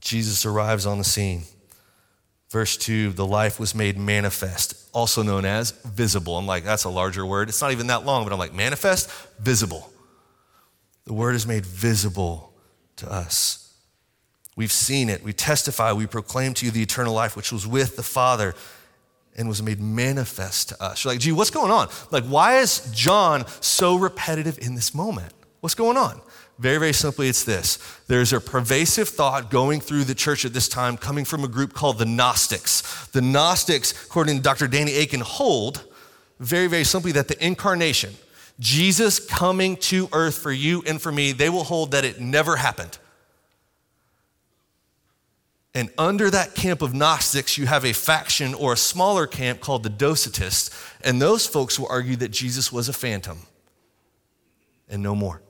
Jesus 0.00 0.44
arrives 0.44 0.86
on 0.86 0.98
the 0.98 1.04
scene. 1.04 1.42
Verse 2.50 2.76
2 2.76 3.12
the 3.12 3.26
life 3.26 3.58
was 3.60 3.74
made 3.74 3.98
manifest, 3.98 4.88
also 4.92 5.22
known 5.22 5.44
as 5.44 5.72
visible. 5.72 6.38
I'm 6.38 6.46
like, 6.46 6.64
that's 6.64 6.84
a 6.84 6.90
larger 6.90 7.26
word. 7.26 7.48
It's 7.48 7.60
not 7.60 7.72
even 7.72 7.88
that 7.88 8.06
long, 8.06 8.24
but 8.24 8.32
I'm 8.32 8.38
like, 8.38 8.54
manifest, 8.54 9.10
visible. 9.40 9.90
The 11.04 11.12
word 11.12 11.34
is 11.34 11.46
made 11.46 11.66
visible 11.66 12.54
to 12.96 13.10
us. 13.12 13.63
We've 14.56 14.72
seen 14.72 15.08
it. 15.08 15.22
We 15.22 15.32
testify. 15.32 15.92
We 15.92 16.06
proclaim 16.06 16.54
to 16.54 16.66
you 16.66 16.70
the 16.70 16.82
eternal 16.82 17.12
life 17.12 17.36
which 17.36 17.52
was 17.52 17.66
with 17.66 17.96
the 17.96 18.02
Father 18.02 18.54
and 19.36 19.48
was 19.48 19.62
made 19.62 19.80
manifest 19.80 20.68
to 20.70 20.82
us. 20.82 21.04
You're 21.04 21.12
like, 21.12 21.20
gee, 21.20 21.32
what's 21.32 21.50
going 21.50 21.72
on? 21.72 21.88
Like, 22.10 22.24
why 22.24 22.58
is 22.58 22.88
John 22.92 23.46
so 23.60 23.96
repetitive 23.96 24.58
in 24.58 24.74
this 24.74 24.94
moment? 24.94 25.32
What's 25.60 25.74
going 25.74 25.96
on? 25.96 26.20
Very, 26.58 26.78
very 26.78 26.92
simply, 26.92 27.28
it's 27.28 27.42
this. 27.42 27.78
There's 28.06 28.32
a 28.32 28.40
pervasive 28.40 29.08
thought 29.08 29.50
going 29.50 29.80
through 29.80 30.04
the 30.04 30.14
church 30.14 30.44
at 30.44 30.52
this 30.52 30.68
time 30.68 30.96
coming 30.96 31.24
from 31.24 31.42
a 31.42 31.48
group 31.48 31.72
called 31.72 31.98
the 31.98 32.04
Gnostics. 32.04 33.08
The 33.08 33.22
Gnostics, 33.22 34.06
according 34.06 34.36
to 34.36 34.42
Dr. 34.42 34.68
Danny 34.68 34.96
Akin, 34.98 35.20
hold 35.20 35.84
very, 36.38 36.68
very 36.68 36.84
simply 36.84 37.10
that 37.12 37.26
the 37.26 37.44
incarnation, 37.44 38.14
Jesus 38.60 39.18
coming 39.18 39.76
to 39.78 40.08
earth 40.12 40.38
for 40.38 40.52
you 40.52 40.84
and 40.86 41.02
for 41.02 41.10
me, 41.10 41.32
they 41.32 41.48
will 41.48 41.64
hold 41.64 41.90
that 41.90 42.04
it 42.04 42.20
never 42.20 42.56
happened. 42.56 42.98
And 45.74 45.90
under 45.98 46.30
that 46.30 46.54
camp 46.54 46.82
of 46.82 46.94
Gnostics, 46.94 47.58
you 47.58 47.66
have 47.66 47.84
a 47.84 47.92
faction 47.92 48.54
or 48.54 48.72
a 48.72 48.76
smaller 48.76 49.26
camp 49.26 49.60
called 49.60 49.82
the 49.82 49.90
Docetists. 49.90 50.70
And 51.02 51.20
those 51.20 51.46
folks 51.46 51.78
will 51.78 51.88
argue 51.88 52.16
that 52.16 52.30
Jesus 52.30 52.72
was 52.72 52.88
a 52.88 52.92
phantom 52.92 53.38
and 54.88 55.02
no 55.02 55.14
more. 55.16 55.42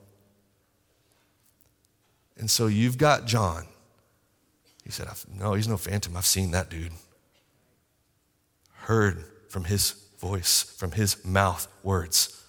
And 2.37 2.49
so 2.49 2.67
you've 2.67 2.97
got 2.97 3.25
John. 3.25 3.65
He 4.83 4.91
said, 4.91 5.07
No, 5.31 5.53
he's 5.53 5.67
no 5.67 5.77
phantom. 5.77 6.17
I've 6.17 6.25
seen 6.25 6.51
that 6.51 6.69
dude. 6.69 6.91
Heard 8.71 9.23
from 9.49 9.65
his 9.65 9.91
voice, 10.19 10.63
from 10.77 10.91
his 10.91 11.23
mouth, 11.23 11.67
words. 11.83 12.43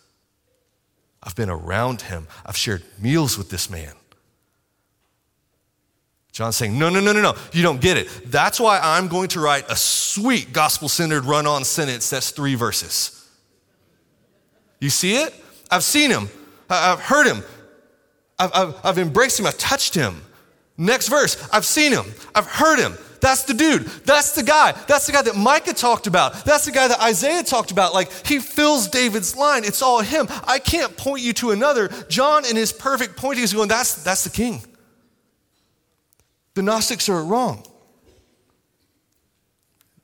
I've 1.22 1.36
been 1.36 1.50
around 1.50 2.02
him. 2.02 2.26
I've 2.44 2.56
shared 2.56 2.82
meals 2.98 3.36
with 3.36 3.50
this 3.50 3.68
man. 3.68 3.92
John's 6.36 6.54
saying, 6.54 6.78
no, 6.78 6.90
no, 6.90 7.00
no, 7.00 7.14
no, 7.14 7.22
no, 7.22 7.34
you 7.54 7.62
don't 7.62 7.80
get 7.80 7.96
it. 7.96 8.08
That's 8.26 8.60
why 8.60 8.78
I'm 8.82 9.08
going 9.08 9.28
to 9.28 9.40
write 9.40 9.64
a 9.70 9.74
sweet 9.74 10.52
gospel 10.52 10.86
centered 10.86 11.24
run 11.24 11.46
on 11.46 11.64
sentence 11.64 12.10
that's 12.10 12.30
three 12.30 12.54
verses. 12.54 13.26
You 14.78 14.90
see 14.90 15.16
it? 15.16 15.32
I've 15.70 15.82
seen 15.82 16.10
him, 16.10 16.28
I've 16.68 17.00
heard 17.00 17.26
him, 17.26 17.42
I've, 18.38 18.50
I've, 18.54 18.74
I've 18.84 18.98
embraced 18.98 19.40
him, 19.40 19.46
I've 19.46 19.56
touched 19.56 19.94
him. 19.94 20.20
Next 20.76 21.08
verse, 21.08 21.42
I've 21.54 21.64
seen 21.64 21.90
him, 21.90 22.04
I've 22.34 22.46
heard 22.46 22.80
him. 22.80 22.98
That's 23.22 23.44
the 23.44 23.54
dude. 23.54 23.86
That's 24.04 24.32
the 24.32 24.42
guy. 24.42 24.72
That's 24.72 25.06
the 25.06 25.12
guy 25.12 25.22
that 25.22 25.36
Micah 25.36 25.72
talked 25.72 26.06
about. 26.06 26.44
That's 26.44 26.66
the 26.66 26.70
guy 26.70 26.86
that 26.86 27.00
Isaiah 27.00 27.44
talked 27.44 27.70
about. 27.70 27.94
Like, 27.94 28.12
he 28.26 28.40
fills 28.40 28.88
David's 28.88 29.34
line. 29.34 29.64
It's 29.64 29.80
all 29.80 30.00
him. 30.02 30.26
I 30.46 30.58
can't 30.58 30.94
point 30.98 31.22
you 31.22 31.32
to 31.32 31.52
another. 31.52 31.88
John, 32.10 32.44
in 32.44 32.56
his 32.56 32.72
perfect 32.72 33.16
pointing, 33.16 33.42
is 33.42 33.54
going, 33.54 33.68
that's, 33.68 34.04
that's 34.04 34.22
the 34.22 34.30
king. 34.30 34.60
The 36.56 36.62
Gnostics 36.62 37.10
are 37.10 37.22
wrong. 37.22 37.66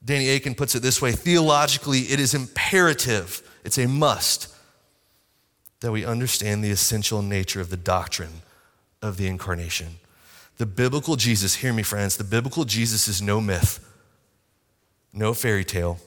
Danny 0.05 0.29
Akin 0.29 0.55
puts 0.55 0.75
it 0.75 0.83
this 0.83 1.01
way 1.01 1.13
theologically, 1.13 2.01
it 2.01 2.21
is 2.21 2.35
imperative, 2.35 3.43
it's 3.65 3.79
a 3.79 3.89
must 3.89 4.55
that 5.81 5.93
we 5.93 6.05
understand 6.05 6.63
the 6.63 6.71
essential 6.71 7.23
nature 7.23 7.63
of 7.63 7.71
the 7.71 7.79
doctrine 7.79 8.43
of 9.01 9.17
the 9.17 9.29
incarnation. 9.29 9.97
The 10.59 10.67
biblical 10.67 11.17
Jesus, 11.17 11.55
hear 11.55 11.73
me, 11.73 11.83
friends, 11.83 12.19
the 12.19 12.25
biblical 12.25 12.67
Jesus 12.67 13.09
is 13.09 13.23
no 13.23 13.41
myth, 13.41 13.81
no 15.11 15.33
fairy 15.33 15.65
tale, 15.65 16.01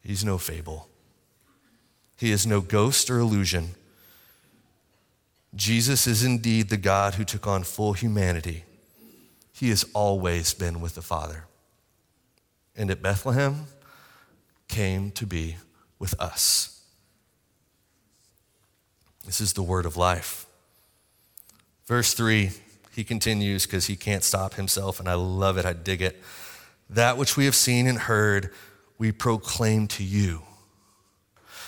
he's 0.00 0.24
no 0.24 0.38
fable, 0.38 0.88
he 2.16 2.32
is 2.32 2.46
no 2.46 2.62
ghost 2.62 3.10
or 3.10 3.18
illusion. 3.18 3.74
Jesus 5.54 6.06
is 6.06 6.24
indeed 6.24 6.70
the 6.70 6.78
God 6.78 7.16
who 7.16 7.24
took 7.24 7.46
on 7.46 7.62
full 7.62 7.92
humanity 7.92 8.64
he 9.60 9.68
has 9.68 9.84
always 9.92 10.54
been 10.54 10.80
with 10.80 10.94
the 10.94 11.02
Father. 11.02 11.44
And 12.74 12.90
at 12.90 13.02
Bethlehem, 13.02 13.66
came 14.68 15.10
to 15.10 15.26
be 15.26 15.56
with 15.98 16.18
us. 16.18 16.82
This 19.26 19.38
is 19.38 19.52
the 19.52 19.62
word 19.62 19.84
of 19.84 19.98
life. 19.98 20.46
Verse 21.84 22.14
3, 22.14 22.52
he 22.94 23.04
continues 23.04 23.66
because 23.66 23.86
he 23.86 23.96
can't 23.96 24.24
stop 24.24 24.54
himself, 24.54 24.98
and 24.98 25.08
I 25.08 25.14
love 25.14 25.58
it, 25.58 25.66
I 25.66 25.74
dig 25.74 26.00
it. 26.00 26.22
That 26.88 27.18
which 27.18 27.36
we 27.36 27.44
have 27.44 27.54
seen 27.54 27.86
and 27.86 27.98
heard, 27.98 28.50
we 28.96 29.12
proclaim 29.12 29.88
to 29.88 30.02
you. 30.02 30.40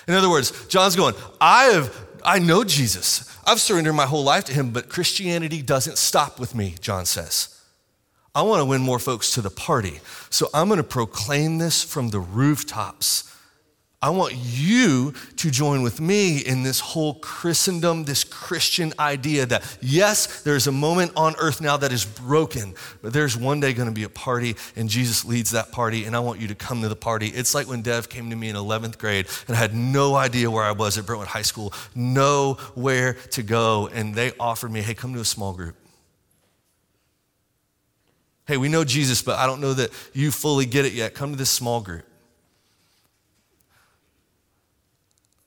In 0.09 0.15
other 0.15 0.31
words, 0.31 0.67
John's 0.69 0.97
going, 0.97 1.15
I 1.43 1.65
have 1.65 1.95
I 2.25 2.39
know 2.39 2.65
Jesus. 2.65 3.37
I've 3.45 3.61
surrendered 3.61 3.95
my 3.95 4.07
whole 4.07 4.25
life 4.25 4.45
to 4.45 4.53
him, 4.55 4.71
but 4.71 4.89
Christianity 4.89 5.61
doesn't 5.61 5.99
stop 5.99 6.39
with 6.39 6.55
me, 6.55 6.77
John 6.81 7.05
says. 7.05 7.52
I 8.35 8.43
want 8.43 8.61
to 8.61 8.65
win 8.65 8.81
more 8.81 8.99
folks 8.99 9.33
to 9.35 9.43
the 9.43 9.51
party. 9.51 10.01
So 10.31 10.49
I'm 10.55 10.69
going 10.69 10.79
to 10.79 10.85
proclaim 10.85 11.59
this 11.59 11.83
from 11.83 12.09
the 12.09 12.21
rooftops. 12.21 13.29
I 14.01 14.11
want 14.11 14.35
you 14.35 15.15
to 15.37 15.51
join 15.51 15.83
with 15.83 16.01
me 16.01 16.39
in 16.39 16.65
this 16.65 16.81
whole 16.81 17.15
Christendom, 17.15 18.03
this 18.03 18.25
Christian 18.25 18.93
idea 18.99 19.47
that 19.47 19.79
yes, 19.81 20.43
there's 20.43 20.67
a 20.67 20.73
moment 20.73 21.13
on 21.15 21.37
earth 21.39 21.61
now 21.61 21.77
that 21.77 21.93
is 21.93 22.05
broken, 22.05 22.75
but 23.01 23.13
there's 23.13 23.37
one 23.37 23.61
day 23.61 23.73
going 23.73 23.87
to 23.87 23.95
be 23.95 24.03
a 24.03 24.09
party 24.09 24.57
and 24.75 24.89
Jesus 24.89 25.25
leads 25.25 25.53
that 25.53 25.71
party 25.71 26.05
and 26.05 26.17
I 26.17 26.19
want 26.19 26.41
you 26.41 26.49
to 26.49 26.55
come 26.57 26.83
to 26.83 26.89
the 26.89 26.97
party. 26.97 27.29
It's 27.29 27.55
like 27.55 27.69
when 27.69 27.83
Dev 27.83 28.09
came 28.09 28.31
to 28.31 28.35
me 28.35 28.49
in 28.49 28.57
11th 28.57 28.99
grade 28.99 29.29
and 29.47 29.55
I 29.55 29.61
had 29.61 29.73
no 29.73 30.17
idea 30.17 30.51
where 30.51 30.65
I 30.65 30.73
was 30.73 30.99
at 30.99 31.07
Brentwood 31.07 31.29
High 31.29 31.43
School, 31.43 31.73
nowhere 31.95 33.13
to 33.13 33.43
go, 33.45 33.87
and 33.87 34.17
they 34.17 34.33
offered 34.41 34.73
me, 34.73 34.81
hey, 34.81 34.95
come 34.95 35.15
to 35.15 35.21
a 35.21 35.25
small 35.25 35.53
group. 35.53 35.77
Hey, 38.47 38.57
we 38.57 38.69
know 38.69 38.85
Jesus, 38.85 39.23
but 39.23 39.39
I 39.39 39.47
don't 39.47 39.61
know 39.61 39.75
that 39.75 39.91
you 40.13 40.31
fully 40.31 40.67
get 40.67 40.85
it 40.85 40.93
yet. 40.93 41.15
Come 41.15 41.33
to 41.33 41.39
this 41.39 41.51
small 41.51 41.81
group. 41.81 42.05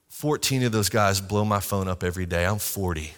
14 0.10 0.64
of 0.64 0.72
those 0.72 0.88
guys 0.88 1.20
blow 1.20 1.44
my 1.44 1.60
phone 1.60 1.90
up 1.90 2.02
every 2.04 2.26
day. 2.26 2.46
I'm 2.46 2.58
40. 2.58 3.14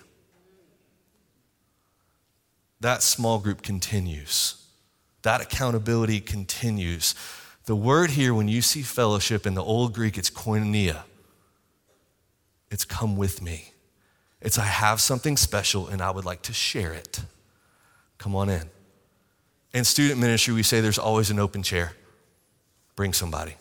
That 2.79 3.03
small 3.03 3.39
group 3.39 3.61
continues. 3.61 4.63
That 5.21 5.41
accountability 5.41 6.19
continues. 6.21 7.13
The 7.65 7.75
word 7.75 8.11
here, 8.11 8.33
when 8.33 8.47
you 8.47 8.61
see 8.61 8.81
fellowship 8.81 9.45
in 9.45 9.53
the 9.53 9.63
Old 9.63 9.93
Greek, 9.93 10.17
it's 10.17 10.29
koinonia. 10.29 11.03
It's 12.71 12.85
come 12.85 13.15
with 13.15 13.41
me. 13.41 13.73
It's 14.41 14.57
I 14.57 14.65
have 14.65 14.99
something 14.99 15.37
special 15.37 15.87
and 15.87 16.01
I 16.01 16.11
would 16.11 16.25
like 16.25 16.41
to 16.43 16.53
share 16.53 16.93
it. 16.93 17.21
Come 18.17 18.35
on 18.35 18.49
in. 18.49 18.69
In 19.77 19.83
student 19.83 20.19
ministry, 20.19 20.55
we 20.55 20.63
say 20.63 20.81
there's 20.81 20.97
always 20.97 21.29
an 21.29 21.37
open 21.37 21.61
chair. 21.61 21.93
Bring 22.95 23.13
somebody. 23.13 23.57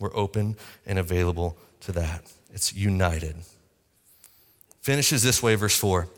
We're 0.00 0.14
open 0.16 0.56
and 0.84 0.98
available 0.98 1.56
to 1.82 1.92
that. 1.92 2.24
It's 2.52 2.74
united. 2.74 3.36
Finishes 4.80 5.22
this 5.22 5.40
way, 5.40 5.54
verse 5.54 5.78
4. 5.78 6.08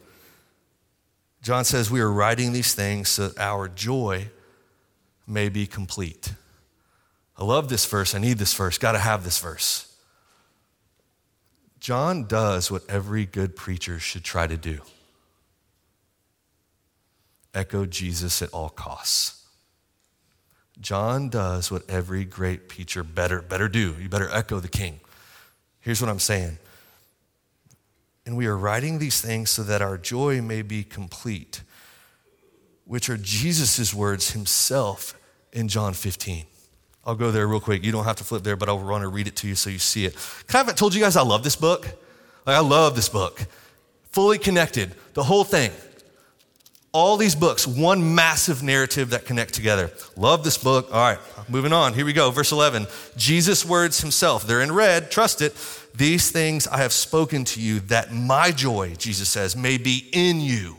John 1.42 1.66
says, 1.66 1.90
We 1.90 2.00
are 2.00 2.11
writing 2.11 2.54
these 2.54 2.73
things 2.73 3.11
so 3.11 3.28
that 3.28 3.38
our 3.38 3.68
joy 3.68 4.30
may 5.26 5.50
be 5.50 5.66
complete. 5.66 6.33
I 7.37 7.45
love 7.45 7.68
this 7.68 7.85
verse. 7.85 8.14
I 8.14 8.18
need 8.18 8.38
this 8.38 8.54
verse. 8.54 8.78
Got 8.78 8.92
to 8.92 9.00
have 9.00 9.23
this 9.23 9.38
verse. 9.38 9.95
John 11.78 12.25
does 12.26 12.71
what 12.71 12.88
every 12.88 13.26
good 13.26 13.54
preacher 13.54 13.99
should 13.99 14.25
try 14.25 14.47
to 14.47 14.57
do 14.57 14.80
echo 17.59 17.85
Jesus 17.85 18.41
at 18.41 18.50
all 18.50 18.69
costs. 18.69 19.45
John 20.81 21.29
does 21.29 21.73
what 21.73 21.83
every 21.91 22.25
great 22.25 22.69
preacher 22.69 23.03
better, 23.03 23.43
better 23.43 23.69
do. 23.69 23.97
You 24.00 24.09
better 24.09 24.31
echo 24.33 24.61
the 24.61 24.69
king. 24.69 25.00
Here's 25.81 26.00
what 26.00 26.09
I'm 26.09 26.21
saying. 26.21 26.59
And 28.25 28.37
we 28.37 28.47
are 28.47 28.57
writing 28.57 28.99
these 28.99 29.21
things 29.21 29.50
so 29.50 29.65
that 29.65 29.83
our 29.83 29.99
joy 29.99 30.41
may 30.41 30.62
be 30.62 30.85
complete, 30.85 31.62
which 32.85 33.11
are 33.11 33.17
Jesus' 33.17 33.93
words 33.93 34.31
himself 34.31 35.19
in 35.53 35.67
John 35.67 35.95
15. 35.95 36.45
I'll 37.05 37.17
go 37.17 37.33
there 37.33 37.49
real 37.49 37.61
quick. 37.61 37.85
You 37.85 37.91
don't 37.91 38.05
have 38.05 38.17
to 38.17 38.25
flip 38.25 38.45
there, 38.45 38.55
but 38.55 38.69
I'll 38.69 38.79
want 38.79 39.03
to 39.03 39.09
read 39.09 39.27
it 39.27 39.37
to 39.37 39.49
you 39.49 39.55
so 39.55 39.71
you 39.71 39.79
see 39.79 40.05
it. 40.05 40.15
I 40.53 40.59
haven't 40.59 40.77
told 40.77 40.95
you 40.95 41.00
guys 41.00 41.17
I 41.17 41.23
love 41.23 41.43
this 41.43 41.57
book? 41.57 41.87
Like, 42.47 42.57
I 42.57 42.61
love 42.61 42.95
this 42.95 43.09
book. 43.09 43.47
Fully 44.11 44.38
connected, 44.38 44.95
the 45.15 45.25
whole 45.25 45.45
thing. 45.45 45.73
All 46.92 47.16
these 47.16 47.35
books, 47.35 47.66
one 47.66 48.14
massive 48.14 48.62
narrative 48.62 49.11
that 49.11 49.26
connect 49.26 49.52
together. 49.54 49.90
Love 50.16 50.42
this 50.42 50.57
book. 50.57 50.88
All 50.90 51.00
right, 51.00 51.18
moving 51.49 51.73
on. 51.73 51.92
Here 51.92 52.04
we 52.04 52.12
go. 52.12 52.30
Verse 52.30 52.50
11. 52.50 52.87
Jesus' 53.16 53.64
words 53.64 54.00
himself. 54.00 54.47
They're 54.47 54.62
in 54.62 54.73
red. 54.73 55.11
Trust 55.11 55.42
it. 55.42 55.54
These 55.95 56.30
things 56.30 56.66
I 56.66 56.78
have 56.78 56.92
spoken 56.92 57.45
to 57.45 57.61
you 57.61 57.80
that 57.80 58.12
my 58.12 58.50
joy, 58.52 58.95
Jesus 58.95 59.28
says, 59.28 59.54
may 59.54 59.78
be 59.78 60.09
in 60.12 60.40
you 60.40 60.76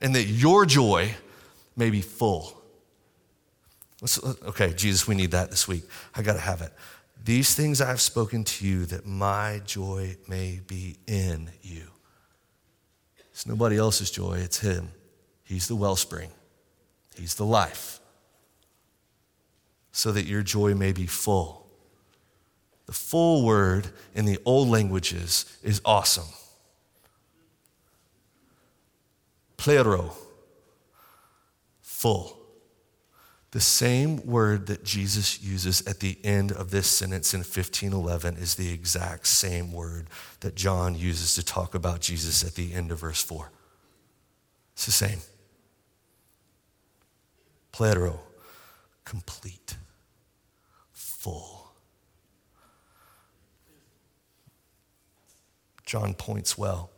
and 0.00 0.14
that 0.14 0.24
your 0.24 0.64
joy 0.66 1.14
may 1.76 1.90
be 1.90 2.00
full. 2.00 2.60
Let's, 4.00 4.22
okay, 4.22 4.72
Jesus, 4.72 5.06
we 5.06 5.14
need 5.14 5.32
that 5.32 5.50
this 5.50 5.68
week. 5.68 5.84
I 6.14 6.22
got 6.22 6.34
to 6.34 6.40
have 6.40 6.62
it. 6.62 6.72
These 7.22 7.54
things 7.54 7.80
I 7.80 7.88
have 7.88 8.00
spoken 8.00 8.44
to 8.44 8.66
you 8.66 8.86
that 8.86 9.06
my 9.06 9.60
joy 9.66 10.16
may 10.26 10.60
be 10.66 10.96
in 11.06 11.50
you. 11.62 11.89
It's 13.40 13.46
nobody 13.46 13.78
else's 13.78 14.10
joy, 14.10 14.34
it's 14.34 14.58
Him. 14.58 14.90
He's 15.44 15.66
the 15.66 15.74
wellspring, 15.74 16.28
He's 17.16 17.36
the 17.36 17.46
life, 17.46 17.98
so 19.92 20.12
that 20.12 20.26
your 20.26 20.42
joy 20.42 20.74
may 20.74 20.92
be 20.92 21.06
full. 21.06 21.66
The 22.84 22.92
full 22.92 23.46
word 23.46 23.86
in 24.14 24.26
the 24.26 24.38
old 24.44 24.68
languages 24.68 25.46
is 25.62 25.80
awesome. 25.86 26.26
Plero, 29.56 30.12
full. 31.80 32.39
The 33.52 33.60
same 33.60 34.24
word 34.24 34.66
that 34.68 34.84
Jesus 34.84 35.42
uses 35.42 35.84
at 35.86 35.98
the 35.98 36.18
end 36.22 36.52
of 36.52 36.70
this 36.70 36.86
sentence 36.86 37.34
in 37.34 37.40
1511 37.40 38.36
is 38.36 38.54
the 38.54 38.72
exact 38.72 39.26
same 39.26 39.72
word 39.72 40.06
that 40.40 40.54
John 40.54 40.94
uses 40.94 41.34
to 41.34 41.44
talk 41.44 41.74
about 41.74 42.00
Jesus 42.00 42.44
at 42.44 42.54
the 42.54 42.72
end 42.72 42.92
of 42.92 43.00
verse 43.00 43.22
4. 43.22 43.50
It's 44.74 44.86
the 44.86 44.92
same. 44.92 45.18
Plero, 47.72 48.20
complete, 49.04 49.76
full. 50.92 51.72
John 55.84 56.14
points 56.14 56.56
well. 56.56 56.90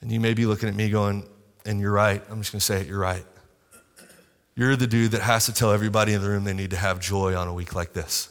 And 0.00 0.10
you 0.10 0.20
may 0.20 0.32
be 0.32 0.46
looking 0.46 0.70
at 0.70 0.74
me 0.74 0.88
going, 0.88 1.28
and 1.66 1.80
you're 1.80 1.92
right. 1.92 2.22
I'm 2.30 2.40
just 2.40 2.52
going 2.52 2.60
to 2.60 2.64
say 2.64 2.80
it, 2.80 2.86
you're 2.86 2.98
right. 2.98 3.26
You're 4.58 4.74
the 4.74 4.86
dude 4.86 5.10
that 5.10 5.20
has 5.20 5.44
to 5.46 5.52
tell 5.52 5.70
everybody 5.70 6.14
in 6.14 6.22
the 6.22 6.28
room 6.30 6.44
they 6.44 6.54
need 6.54 6.70
to 6.70 6.78
have 6.78 6.98
joy 6.98 7.36
on 7.36 7.46
a 7.46 7.52
week 7.52 7.74
like 7.74 7.92
this. 7.92 8.30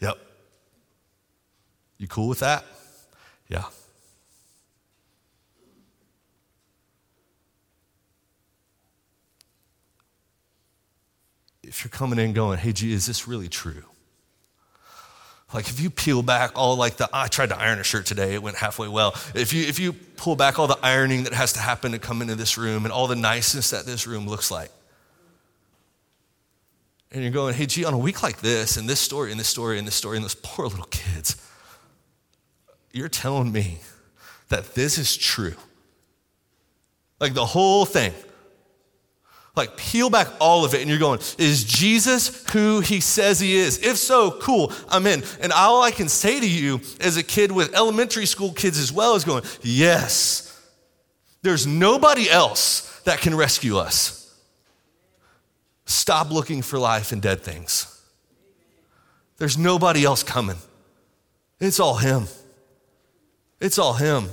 Yep. 0.00 0.16
You 1.98 2.06
cool 2.06 2.28
with 2.28 2.38
that? 2.38 2.64
Yeah. 3.48 3.64
If 11.64 11.82
you're 11.84 11.90
coming 11.90 12.20
in 12.20 12.32
going, 12.32 12.58
hey, 12.58 12.72
gee, 12.72 12.92
is 12.92 13.06
this 13.06 13.26
really 13.26 13.48
true? 13.48 13.82
Like 15.52 15.68
if 15.68 15.80
you 15.80 15.88
peel 15.88 16.22
back 16.22 16.52
all 16.56 16.76
like 16.76 16.96
the 16.98 17.08
ah, 17.12 17.24
I 17.24 17.28
tried 17.28 17.48
to 17.48 17.58
iron 17.58 17.78
a 17.78 17.84
shirt 17.84 18.04
today, 18.04 18.34
it 18.34 18.42
went 18.42 18.56
halfway 18.56 18.88
well. 18.88 19.14
If 19.34 19.52
you 19.52 19.66
if 19.66 19.78
you 19.78 19.92
pull 19.92 20.36
back 20.36 20.58
all 20.58 20.66
the 20.66 20.78
ironing 20.82 21.24
that 21.24 21.32
has 21.32 21.54
to 21.54 21.60
happen 21.60 21.92
to 21.92 21.98
come 21.98 22.20
into 22.20 22.34
this 22.34 22.58
room 22.58 22.84
and 22.84 22.92
all 22.92 23.06
the 23.06 23.16
niceness 23.16 23.70
that 23.70 23.86
this 23.86 24.06
room 24.06 24.28
looks 24.28 24.50
like. 24.50 24.70
And 27.10 27.22
you're 27.22 27.32
going, 27.32 27.54
hey, 27.54 27.64
gee, 27.64 27.86
on 27.86 27.94
a 27.94 27.98
week 27.98 28.22
like 28.22 28.40
this, 28.40 28.76
and 28.76 28.86
this 28.86 29.00
story, 29.00 29.30
and 29.30 29.40
this 29.40 29.48
story, 29.48 29.78
and 29.78 29.86
this 29.86 29.94
story, 29.94 30.18
and 30.18 30.24
those 30.24 30.34
poor 30.34 30.66
little 30.66 30.84
kids, 30.90 31.36
you're 32.92 33.08
telling 33.08 33.50
me 33.50 33.78
that 34.50 34.74
this 34.74 34.98
is 34.98 35.16
true. 35.16 35.54
Like 37.18 37.32
the 37.32 37.46
whole 37.46 37.86
thing. 37.86 38.12
Like, 39.58 39.76
peel 39.76 40.08
back 40.08 40.28
all 40.40 40.64
of 40.64 40.72
it, 40.72 40.80
and 40.80 40.88
you're 40.88 41.00
going, 41.00 41.18
Is 41.36 41.64
Jesus 41.64 42.48
who 42.52 42.78
he 42.78 43.00
says 43.00 43.40
he 43.40 43.56
is? 43.56 43.78
If 43.78 43.96
so, 43.96 44.30
cool, 44.30 44.72
I'm 44.88 45.04
in. 45.06 45.24
And 45.40 45.52
all 45.52 45.82
I 45.82 45.90
can 45.90 46.08
say 46.08 46.38
to 46.38 46.48
you 46.48 46.80
as 47.00 47.16
a 47.16 47.24
kid 47.24 47.50
with 47.50 47.74
elementary 47.74 48.24
school 48.24 48.52
kids 48.52 48.78
as 48.78 48.92
well 48.92 49.16
is 49.16 49.24
going, 49.24 49.42
Yes, 49.62 50.44
there's 51.42 51.66
nobody 51.66 52.30
else 52.30 53.00
that 53.00 53.20
can 53.20 53.34
rescue 53.34 53.78
us. 53.78 54.32
Stop 55.86 56.30
looking 56.30 56.62
for 56.62 56.78
life 56.78 57.12
in 57.12 57.18
dead 57.18 57.40
things. 57.40 58.00
There's 59.38 59.58
nobody 59.58 60.04
else 60.04 60.22
coming. 60.22 60.58
It's 61.58 61.80
all 61.80 61.96
him. 61.96 62.28
It's 63.60 63.78
all 63.78 63.94
him. 63.94 64.28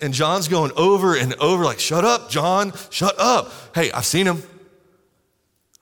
And 0.00 0.14
John's 0.14 0.48
going 0.48 0.72
over 0.76 1.14
and 1.14 1.34
over, 1.34 1.64
like, 1.64 1.78
shut 1.78 2.04
up, 2.04 2.30
John, 2.30 2.72
shut 2.90 3.14
up. 3.18 3.52
Hey, 3.74 3.92
I've 3.92 4.06
seen 4.06 4.26
him, 4.26 4.42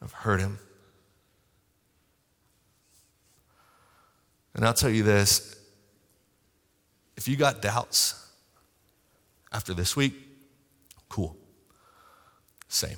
I've 0.03 0.13
heard 0.13 0.41
him. 0.41 0.59
And 4.55 4.65
I'll 4.65 4.75
tell 4.75 4.91
you 4.91 5.05
this 5.05 5.57
if 7.17 7.29
you 7.29 7.37
got 7.37 7.63
doubts 7.63 8.27
after 9.53 9.73
this 9.73 9.95
week, 9.95 10.15
cool. 11.09 11.37
Same. 12.69 12.97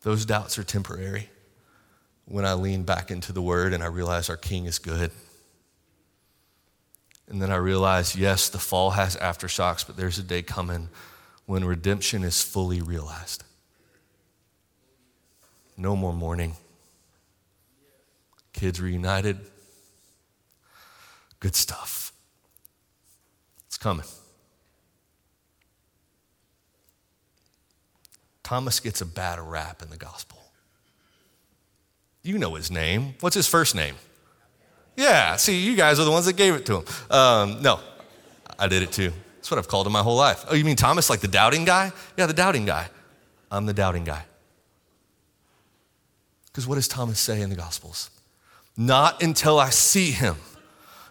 Those 0.00 0.24
doubts 0.24 0.58
are 0.58 0.64
temporary. 0.64 1.28
When 2.24 2.44
I 2.44 2.54
lean 2.54 2.84
back 2.84 3.10
into 3.10 3.32
the 3.32 3.42
word 3.42 3.72
and 3.72 3.82
I 3.82 3.86
realize 3.86 4.30
our 4.30 4.36
King 4.36 4.64
is 4.64 4.78
good 4.78 5.12
and 7.32 7.40
then 7.40 7.50
I 7.50 7.56
realized, 7.56 8.14
yes, 8.14 8.50
the 8.50 8.58
fall 8.58 8.90
has 8.90 9.16
aftershocks, 9.16 9.86
but 9.86 9.96
there's 9.96 10.18
a 10.18 10.22
day 10.22 10.42
coming 10.42 10.90
when 11.46 11.64
redemption 11.64 12.24
is 12.24 12.42
fully 12.42 12.82
realized. 12.82 13.42
No 15.78 15.96
more 15.96 16.12
mourning. 16.12 16.56
Kids 18.52 18.82
reunited. 18.82 19.40
Good 21.40 21.56
stuff. 21.56 22.12
It's 23.66 23.78
coming. 23.78 24.06
Thomas 28.42 28.78
gets 28.78 29.00
a 29.00 29.06
bad 29.06 29.40
rap 29.40 29.80
in 29.80 29.88
the 29.88 29.96
gospel. 29.96 30.38
You 32.22 32.36
know 32.36 32.54
his 32.56 32.70
name. 32.70 33.14
What's 33.20 33.34
his 33.36 33.48
first 33.48 33.74
name? 33.74 33.94
Yeah, 34.96 35.36
see, 35.36 35.60
you 35.60 35.76
guys 35.76 35.98
are 35.98 36.04
the 36.04 36.10
ones 36.10 36.26
that 36.26 36.34
gave 36.34 36.54
it 36.54 36.66
to 36.66 36.78
him. 36.78 36.84
Um, 37.10 37.62
no, 37.62 37.80
I 38.58 38.68
did 38.68 38.82
it 38.82 38.92
too. 38.92 39.12
That's 39.36 39.50
what 39.50 39.58
I've 39.58 39.68
called 39.68 39.86
him 39.86 39.92
my 39.92 40.02
whole 40.02 40.16
life. 40.16 40.44
Oh, 40.48 40.54
you 40.54 40.64
mean 40.64 40.76
Thomas, 40.76 41.10
like 41.10 41.20
the 41.20 41.28
doubting 41.28 41.64
guy? 41.64 41.92
Yeah, 42.16 42.26
the 42.26 42.32
doubting 42.32 42.64
guy. 42.64 42.88
I'm 43.50 43.66
the 43.66 43.72
doubting 43.72 44.04
guy. 44.04 44.24
Because 46.46 46.66
what 46.66 46.76
does 46.76 46.88
Thomas 46.88 47.18
say 47.18 47.40
in 47.40 47.50
the 47.50 47.56
Gospels? 47.56 48.10
Not 48.76 49.22
until 49.22 49.58
I 49.58 49.70
see 49.70 50.10
him, 50.10 50.36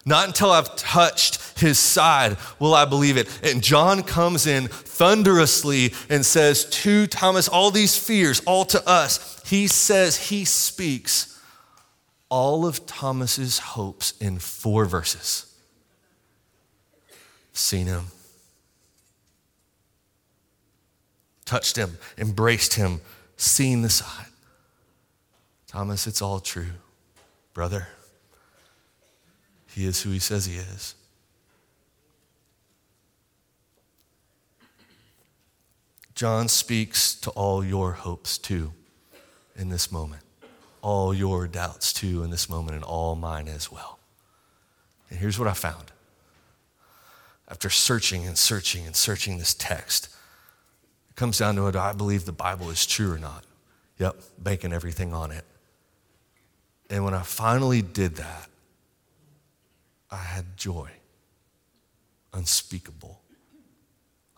not 0.04 0.26
until 0.26 0.50
I've 0.50 0.74
touched 0.76 1.58
his 1.58 1.78
side 1.78 2.36
will 2.58 2.74
I 2.74 2.84
believe 2.84 3.16
it. 3.16 3.28
And 3.44 3.62
John 3.62 4.02
comes 4.02 4.46
in 4.46 4.68
thunderously 4.68 5.92
and 6.08 6.24
says 6.24 6.64
to 6.70 7.06
Thomas, 7.06 7.48
all 7.48 7.70
these 7.70 7.96
fears, 7.96 8.40
all 8.46 8.64
to 8.66 8.88
us. 8.88 9.42
He 9.46 9.66
says, 9.68 10.28
he 10.28 10.44
speaks 10.44 11.31
all 12.32 12.64
of 12.64 12.86
Thomas's 12.86 13.58
hopes 13.58 14.14
in 14.18 14.38
four 14.38 14.86
verses. 14.86 15.54
Seen 17.52 17.86
him, 17.86 18.06
touched 21.44 21.76
him, 21.76 21.98
embraced 22.16 22.72
him, 22.72 23.02
seen 23.36 23.82
the 23.82 23.90
side. 23.90 24.28
Thomas, 25.66 26.06
it's 26.06 26.22
all 26.22 26.40
true, 26.40 26.70
brother. 27.52 27.88
He 29.66 29.84
is 29.84 30.00
who 30.00 30.08
he 30.08 30.18
says 30.18 30.46
he 30.46 30.56
is. 30.56 30.94
John 36.14 36.48
speaks 36.48 37.14
to 37.16 37.30
all 37.32 37.62
your 37.62 37.92
hopes 37.92 38.38
too 38.38 38.72
in 39.54 39.68
this 39.68 39.92
moment, 39.92 40.22
all 40.82 41.14
your 41.14 41.46
doubts 41.46 41.92
too 41.92 42.22
in 42.22 42.30
this 42.30 42.48
moment, 42.48 42.74
and 42.74 42.84
all 42.84 43.14
mine 43.14 43.48
as 43.48 43.72
well. 43.72 43.98
And 45.08 45.18
here's 45.18 45.38
what 45.38 45.48
I 45.48 45.54
found 45.54 45.92
after 47.48 47.70
searching 47.70 48.26
and 48.26 48.36
searching 48.36 48.86
and 48.86 48.96
searching 48.96 49.38
this 49.38 49.54
text, 49.54 50.08
it 51.10 51.16
comes 51.16 51.38
down 51.38 51.56
to 51.56 51.70
do 51.70 51.78
I 51.78 51.92
believe 51.92 52.24
the 52.24 52.32
Bible 52.32 52.70
is 52.70 52.86
true 52.86 53.12
or 53.12 53.18
not? 53.18 53.44
Yep, 53.98 54.16
banking 54.38 54.72
everything 54.72 55.12
on 55.12 55.30
it. 55.30 55.44
And 56.88 57.04
when 57.04 57.14
I 57.14 57.22
finally 57.22 57.82
did 57.82 58.16
that, 58.16 58.48
I 60.10 60.16
had 60.16 60.56
joy, 60.56 60.90
unspeakable. 62.32 63.20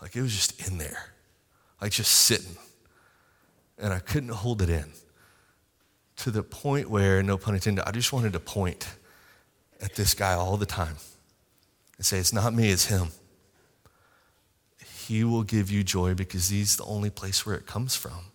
Like 0.03 0.17
it 0.17 0.23
was 0.23 0.35
just 0.35 0.69
in 0.69 0.79
there, 0.79 1.13
like 1.81 1.93
just 1.93 2.13
sitting. 2.13 2.57
And 3.79 3.93
I 3.93 4.01
couldn't 4.01 4.31
hold 4.31 4.61
it 4.61 4.69
in 4.69 4.93
to 6.16 6.31
the 6.31 6.42
point 6.42 6.88
where, 6.88 7.22
no 7.22 7.37
pun 7.37 7.55
intended, 7.55 7.87
I 7.87 7.90
just 7.90 8.12
wanted 8.12 8.33
to 8.35 8.40
point 8.40 8.88
at 9.81 9.94
this 9.94 10.14
guy 10.14 10.35
all 10.35 10.57
the 10.57 10.66
time 10.66 10.96
and 11.96 12.07
say, 12.07 12.18
It's 12.18 12.33
not 12.33 12.55
me, 12.55 12.70
it's 12.70 12.87
him. 12.87 13.09
He 15.07 15.22
will 15.22 15.42
give 15.42 15.70
you 15.70 15.85
joy 15.85 16.14
because 16.14 16.48
he's 16.48 16.77
the 16.77 16.85
only 16.85 17.11
place 17.11 17.44
where 17.44 17.55
it 17.55 17.66
comes 17.66 17.94
from. 17.94 18.33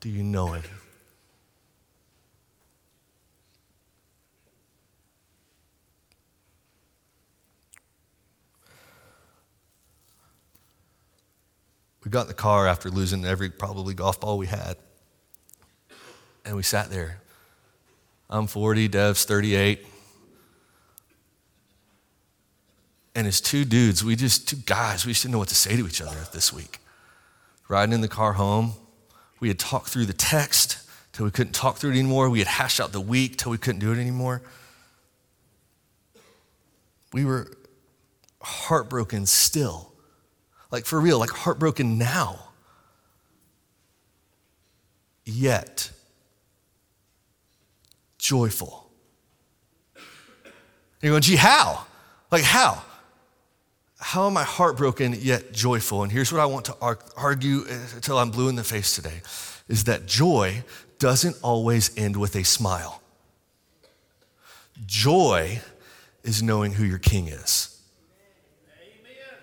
Do 0.00 0.08
you 0.08 0.22
know 0.22 0.52
him? 0.52 0.62
We 12.02 12.10
got 12.10 12.22
in 12.22 12.28
the 12.28 12.34
car 12.34 12.66
after 12.66 12.90
losing 12.90 13.26
every 13.26 13.50
probably 13.50 13.92
golf 13.92 14.18
ball 14.20 14.38
we 14.38 14.46
had. 14.46 14.76
And 16.44 16.56
we 16.56 16.62
sat 16.62 16.90
there. 16.90 17.20
I'm 18.28 18.46
40, 18.46 18.88
Dev's 18.88 19.24
38. 19.24 19.86
And 23.14 23.26
as 23.26 23.40
two 23.40 23.64
dudes, 23.64 24.04
we 24.04 24.16
just, 24.16 24.48
two 24.48 24.56
guys, 24.56 25.04
we 25.04 25.12
just 25.12 25.22
didn't 25.22 25.32
know 25.32 25.38
what 25.38 25.48
to 25.48 25.54
say 25.54 25.76
to 25.76 25.86
each 25.86 26.00
other 26.00 26.16
this 26.32 26.52
week. 26.52 26.78
Riding 27.68 27.92
in 27.92 28.00
the 28.00 28.08
car 28.08 28.34
home, 28.34 28.74
we 29.40 29.48
had 29.48 29.58
talked 29.58 29.88
through 29.88 30.06
the 30.06 30.12
text 30.12 30.78
till 31.12 31.24
we 31.24 31.30
couldn't 31.30 31.52
talk 31.52 31.76
through 31.76 31.90
it 31.90 31.94
anymore. 31.94 32.30
We 32.30 32.38
had 32.38 32.48
hashed 32.48 32.80
out 32.80 32.92
the 32.92 33.00
week 33.00 33.36
till 33.36 33.50
we 33.50 33.58
couldn't 33.58 33.80
do 33.80 33.92
it 33.92 33.98
anymore. 33.98 34.42
We 37.12 37.24
were 37.24 37.50
heartbroken 38.40 39.26
still. 39.26 39.92
Like 40.70 40.84
for 40.84 41.00
real, 41.00 41.18
like 41.18 41.30
heartbroken 41.30 41.98
now. 41.98 42.38
Yet, 45.24 45.90
joyful. 48.20 48.90
You're 51.02 51.12
going, 51.12 51.22
gee, 51.22 51.36
how? 51.36 51.86
Like, 52.30 52.44
how? 52.44 52.82
How 53.98 54.26
am 54.26 54.36
I 54.36 54.44
heartbroken 54.44 55.16
yet 55.18 55.52
joyful? 55.52 56.02
And 56.02 56.12
here's 56.12 56.32
what 56.32 56.40
I 56.40 56.46
want 56.46 56.66
to 56.66 56.76
argue 57.16 57.64
uh, 57.68 57.74
until 57.94 58.18
I'm 58.18 58.30
blue 58.30 58.48
in 58.48 58.56
the 58.56 58.64
face 58.64 58.94
today 58.94 59.22
is 59.68 59.84
that 59.84 60.06
joy 60.06 60.62
doesn't 60.98 61.36
always 61.42 61.96
end 61.96 62.16
with 62.16 62.36
a 62.36 62.44
smile. 62.44 63.02
Joy 64.86 65.60
is 66.22 66.42
knowing 66.42 66.72
who 66.72 66.84
your 66.84 66.98
king 66.98 67.28
is. 67.28 67.80
Amen. 68.80 69.38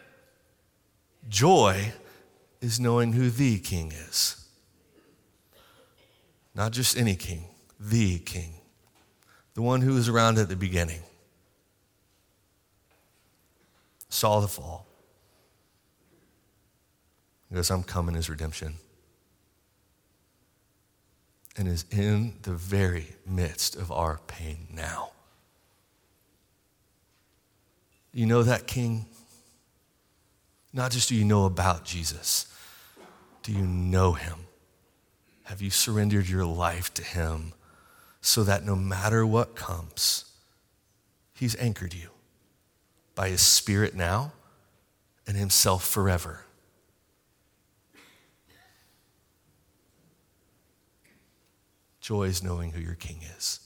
Joy 1.29 1.93
is 2.61 2.79
knowing 2.79 3.13
who 3.13 3.29
the 3.29 3.59
king 3.59 3.91
is. 3.91 4.47
Not 6.55 6.71
just 6.71 6.97
any 6.97 7.15
king, 7.15 7.43
the 7.79 8.19
king. 8.19 8.53
The 9.57 9.63
one 9.63 9.81
who 9.81 9.95
was 9.95 10.07
around 10.07 10.37
at 10.37 10.49
the 10.49 10.55
beginning 10.55 11.01
saw 14.07 14.39
the 14.39 14.47
fall. 14.47 14.85
Because 17.49 17.71
I'm 17.71 17.81
coming 17.81 18.15
as 18.15 18.29
redemption. 18.29 18.75
And 21.57 21.67
is 21.67 21.85
in 21.89 22.35
the 22.43 22.53
very 22.53 23.15
midst 23.25 23.75
of 23.75 23.91
our 23.91 24.19
pain 24.27 24.67
now. 24.71 25.09
You 28.13 28.27
know 28.27 28.43
that 28.43 28.67
King? 28.67 29.07
Not 30.71 30.91
just 30.91 31.09
do 31.09 31.15
you 31.15 31.25
know 31.25 31.45
about 31.45 31.83
Jesus, 31.83 32.45
do 33.41 33.51
you 33.51 33.65
know 33.65 34.11
him? 34.11 34.35
Have 35.45 35.63
you 35.63 35.71
surrendered 35.71 36.29
your 36.29 36.45
life 36.45 36.93
to 36.93 37.03
him 37.03 37.53
so 38.27 38.43
that 38.43 38.65
no 38.65 38.75
matter 38.75 39.25
what 39.25 39.55
comes, 39.55 40.25
he's 41.33 41.55
anchored 41.55 41.93
you? 41.93 42.09
by 43.17 43.29
his 43.29 43.41
spirit 43.41 43.95
now 43.95 44.31
and 45.25 45.35
himself 45.35 45.83
forever. 45.83 46.45
Joy 51.99 52.25
is 52.25 52.43
knowing 52.43 52.71
who 52.71 52.79
your 52.79 52.93
king 52.93 53.21
is. 53.35 53.59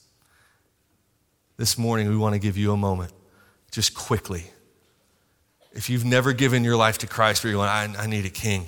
This 1.57 1.77
morning, 1.77 2.07
we 2.07 2.15
want 2.15 2.33
to 2.33 2.39
give 2.39 2.57
you 2.57 2.71
a 2.71 2.77
moment, 2.77 3.11
just 3.71 3.93
quickly. 3.93 4.45
If 5.73 5.89
you've 5.89 6.05
never 6.05 6.31
given 6.31 6.63
your 6.63 6.77
life 6.77 6.99
to 6.99 7.07
Christ, 7.07 7.43
where 7.43 7.51
you're 7.51 7.59
going, 7.59 7.69
I, 7.69 8.03
I 8.03 8.07
need 8.07 8.25
a 8.25 8.29
king 8.29 8.67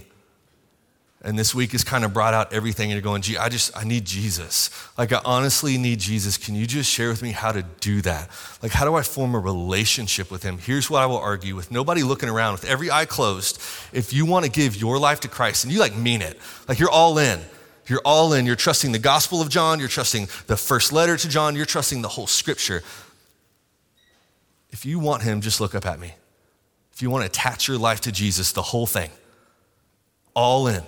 and 1.23 1.39
this 1.39 1.55
week 1.55 1.71
has 1.71 1.85
kind 1.85 2.03
of 2.03 2.13
brought 2.13 2.33
out 2.33 2.51
everything 2.51 2.91
and 2.91 2.93
you're 2.93 3.01
going 3.01 3.21
gee 3.21 3.37
i 3.37 3.47
just 3.47 3.75
i 3.77 3.83
need 3.83 4.05
jesus. 4.05 4.69
Like 4.97 5.13
i 5.13 5.21
honestly 5.23 5.77
need 5.77 5.99
jesus. 5.99 6.37
Can 6.37 6.55
you 6.55 6.67
just 6.67 6.89
share 6.91 7.09
with 7.09 7.21
me 7.21 7.31
how 7.31 7.51
to 7.51 7.63
do 7.79 8.01
that? 8.01 8.29
Like 8.61 8.71
how 8.71 8.85
do 8.85 8.95
i 8.95 9.01
form 9.01 9.33
a 9.33 9.39
relationship 9.39 10.29
with 10.29 10.43
him? 10.43 10.57
Here's 10.57 10.89
what 10.89 11.01
i 11.01 11.05
will 11.05 11.17
argue 11.17 11.55
with 11.55 11.71
nobody 11.71 12.03
looking 12.03 12.29
around 12.29 12.53
with 12.53 12.65
every 12.65 12.91
eye 12.91 13.05
closed. 13.05 13.61
If 13.93 14.11
you 14.13 14.25
want 14.25 14.45
to 14.45 14.51
give 14.51 14.75
your 14.75 14.99
life 14.99 15.21
to 15.21 15.27
christ 15.27 15.63
and 15.63 15.73
you 15.73 15.79
like 15.79 15.95
mean 15.95 16.21
it 16.21 16.37
like 16.67 16.79
you're 16.79 16.91
all 16.91 17.17
in. 17.17 17.39
You're 17.85 18.01
all 18.05 18.31
in. 18.31 18.45
You're 18.45 18.55
trusting 18.55 18.91
the 18.91 18.99
gospel 18.99 19.41
of 19.41 19.49
john. 19.49 19.79
You're 19.79 19.89
trusting 19.89 20.27
the 20.47 20.57
first 20.57 20.91
letter 20.91 21.17
to 21.17 21.29
john. 21.29 21.55
You're 21.55 21.65
trusting 21.65 22.01
the 22.01 22.09
whole 22.09 22.27
scripture. 22.27 22.83
If 24.71 24.85
you 24.85 24.99
want 24.99 25.23
him 25.23 25.41
just 25.41 25.61
look 25.61 25.73
up 25.75 25.85
at 25.85 25.99
me. 25.99 26.13
If 26.93 27.01
you 27.01 27.09
want 27.09 27.23
to 27.23 27.25
attach 27.25 27.67
your 27.67 27.77
life 27.77 28.01
to 28.01 28.11
jesus 28.11 28.51
the 28.51 28.61
whole 28.61 28.85
thing 28.85 29.09
all 30.35 30.67
in 30.67 30.83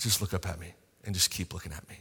just 0.00 0.20
look 0.20 0.34
up 0.34 0.48
at 0.48 0.58
me 0.58 0.74
and 1.04 1.14
just 1.14 1.30
keep 1.30 1.52
looking 1.52 1.72
at 1.72 1.88
me. 1.88 1.96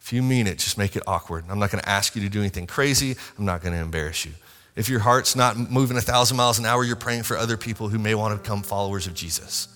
If 0.00 0.12
you 0.12 0.22
mean 0.22 0.46
it, 0.46 0.58
just 0.58 0.78
make 0.78 0.96
it 0.96 1.02
awkward. 1.06 1.44
I'm 1.48 1.58
not 1.58 1.70
going 1.70 1.82
to 1.82 1.88
ask 1.88 2.16
you 2.16 2.22
to 2.22 2.28
do 2.28 2.40
anything 2.40 2.66
crazy. 2.66 3.14
I'm 3.38 3.44
not 3.44 3.62
going 3.62 3.74
to 3.74 3.80
embarrass 3.80 4.24
you. 4.24 4.32
If 4.74 4.88
your 4.88 5.00
heart's 5.00 5.36
not 5.36 5.56
moving 5.56 5.96
a 5.96 6.00
thousand 6.00 6.36
miles 6.36 6.58
an 6.58 6.66
hour, 6.66 6.82
you're 6.82 6.96
praying 6.96 7.22
for 7.22 7.36
other 7.36 7.56
people 7.56 7.88
who 7.88 7.98
may 7.98 8.14
want 8.14 8.34
to 8.34 8.42
become 8.42 8.62
followers 8.62 9.06
of 9.06 9.14
Jesus. 9.14 9.68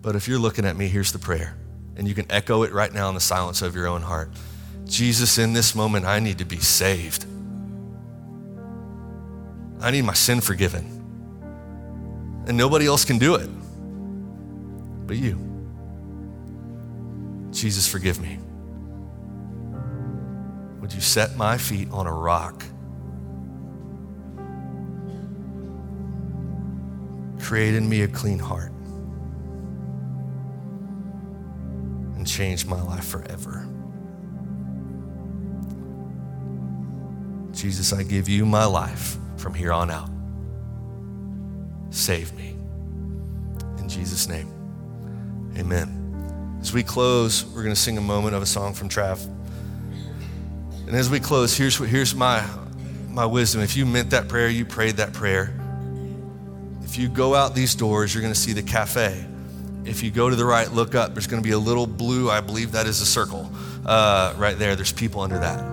But 0.00 0.16
if 0.16 0.28
you're 0.28 0.38
looking 0.38 0.64
at 0.64 0.76
me, 0.76 0.88
here's 0.88 1.12
the 1.12 1.18
prayer. 1.18 1.56
And 1.96 2.08
you 2.08 2.14
can 2.14 2.30
echo 2.30 2.62
it 2.62 2.72
right 2.72 2.92
now 2.92 3.08
in 3.08 3.14
the 3.14 3.20
silence 3.20 3.60
of 3.60 3.74
your 3.74 3.86
own 3.86 4.02
heart. 4.02 4.30
Jesus, 4.86 5.36
in 5.36 5.52
this 5.52 5.74
moment, 5.74 6.06
I 6.06 6.20
need 6.20 6.38
to 6.38 6.44
be 6.44 6.58
saved. 6.58 7.26
I 9.80 9.90
need 9.90 10.02
my 10.02 10.14
sin 10.14 10.40
forgiven 10.40 11.01
and 12.46 12.56
nobody 12.56 12.86
else 12.86 13.04
can 13.04 13.18
do 13.18 13.34
it 13.36 13.48
but 15.12 15.18
you. 15.18 15.38
Jesus, 17.50 17.86
forgive 17.86 18.18
me. 18.18 18.38
Would 20.80 20.94
you 20.94 21.02
set 21.02 21.36
my 21.36 21.58
feet 21.58 21.90
on 21.90 22.06
a 22.06 22.12
rock? 22.12 22.64
Create 27.42 27.74
in 27.74 27.86
me 27.86 28.00
a 28.02 28.08
clean 28.08 28.38
heart 28.38 28.72
and 32.16 32.26
change 32.26 32.64
my 32.64 32.80
life 32.80 33.04
forever. 33.04 33.68
Jesus, 37.52 37.92
I 37.92 38.02
give 38.02 38.30
you 38.30 38.46
my 38.46 38.64
life 38.64 39.18
from 39.36 39.52
here 39.52 39.74
on 39.74 39.90
out. 39.90 40.08
Save 41.92 42.32
me. 42.32 42.56
In 43.78 43.88
Jesus' 43.88 44.26
name, 44.26 44.50
amen. 45.56 46.58
As 46.60 46.72
we 46.72 46.82
close, 46.82 47.44
we're 47.44 47.62
going 47.62 47.74
to 47.74 47.80
sing 47.80 47.98
a 47.98 48.02
moment 48.02 48.34
of 48.34 48.42
a 48.42 48.46
song 48.46 48.72
from 48.72 48.88
Trav. 48.88 49.22
And 50.86 50.96
as 50.96 51.10
we 51.10 51.20
close, 51.20 51.56
here's, 51.56 51.78
what 51.78 51.90
here's 51.90 52.14
my, 52.14 52.44
my 53.08 53.26
wisdom. 53.26 53.60
If 53.60 53.76
you 53.76 53.84
meant 53.84 54.10
that 54.10 54.28
prayer, 54.28 54.48
you 54.48 54.64
prayed 54.64 54.96
that 54.96 55.12
prayer. 55.12 55.54
If 56.82 56.96
you 56.96 57.08
go 57.08 57.34
out 57.34 57.54
these 57.54 57.74
doors, 57.74 58.14
you're 58.14 58.22
going 58.22 58.34
to 58.34 58.40
see 58.40 58.52
the 58.54 58.62
cafe. 58.62 59.24
If 59.84 60.02
you 60.02 60.10
go 60.10 60.30
to 60.30 60.36
the 60.36 60.44
right, 60.46 60.70
look 60.72 60.94
up, 60.94 61.12
there's 61.12 61.26
going 61.26 61.42
to 61.42 61.46
be 61.46 61.52
a 61.52 61.58
little 61.58 61.86
blue, 61.86 62.30
I 62.30 62.40
believe 62.40 62.72
that 62.72 62.86
is 62.86 63.00
a 63.02 63.06
circle 63.06 63.50
uh, 63.84 64.34
right 64.38 64.58
there. 64.58 64.76
There's 64.76 64.92
people 64.92 65.20
under 65.20 65.38
that. 65.40 65.71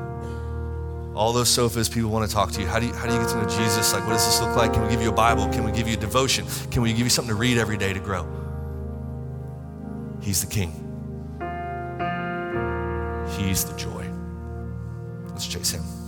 All 1.15 1.33
those 1.33 1.49
sofas, 1.49 1.89
people 1.89 2.09
want 2.09 2.29
to 2.29 2.33
talk 2.33 2.51
to 2.51 2.61
you. 2.61 2.67
How 2.67 2.79
do 2.79 2.85
you. 2.87 2.93
how 2.93 3.07
do 3.07 3.13
you 3.13 3.19
get 3.19 3.29
to 3.29 3.35
know 3.41 3.49
Jesus? 3.49 3.93
Like, 3.93 4.05
what 4.05 4.13
does 4.13 4.25
this 4.25 4.41
look 4.41 4.55
like? 4.55 4.73
Can 4.73 4.83
we 4.83 4.89
give 4.89 5.01
you 5.01 5.09
a 5.09 5.13
Bible? 5.13 5.47
Can 5.49 5.63
we 5.63 5.71
give 5.71 5.87
you 5.87 5.95
a 5.95 5.99
devotion? 5.99 6.45
Can 6.71 6.81
we 6.81 6.91
give 6.93 7.01
you 7.01 7.09
something 7.09 7.33
to 7.33 7.39
read 7.39 7.57
every 7.57 7.77
day 7.77 7.93
to 7.93 7.99
grow? 7.99 8.27
He's 10.21 10.41
the 10.41 10.47
King, 10.47 10.71
He's 13.37 13.63
the 13.63 13.75
joy. 13.77 14.09
Let's 15.29 15.47
chase 15.47 15.71
Him. 15.71 15.98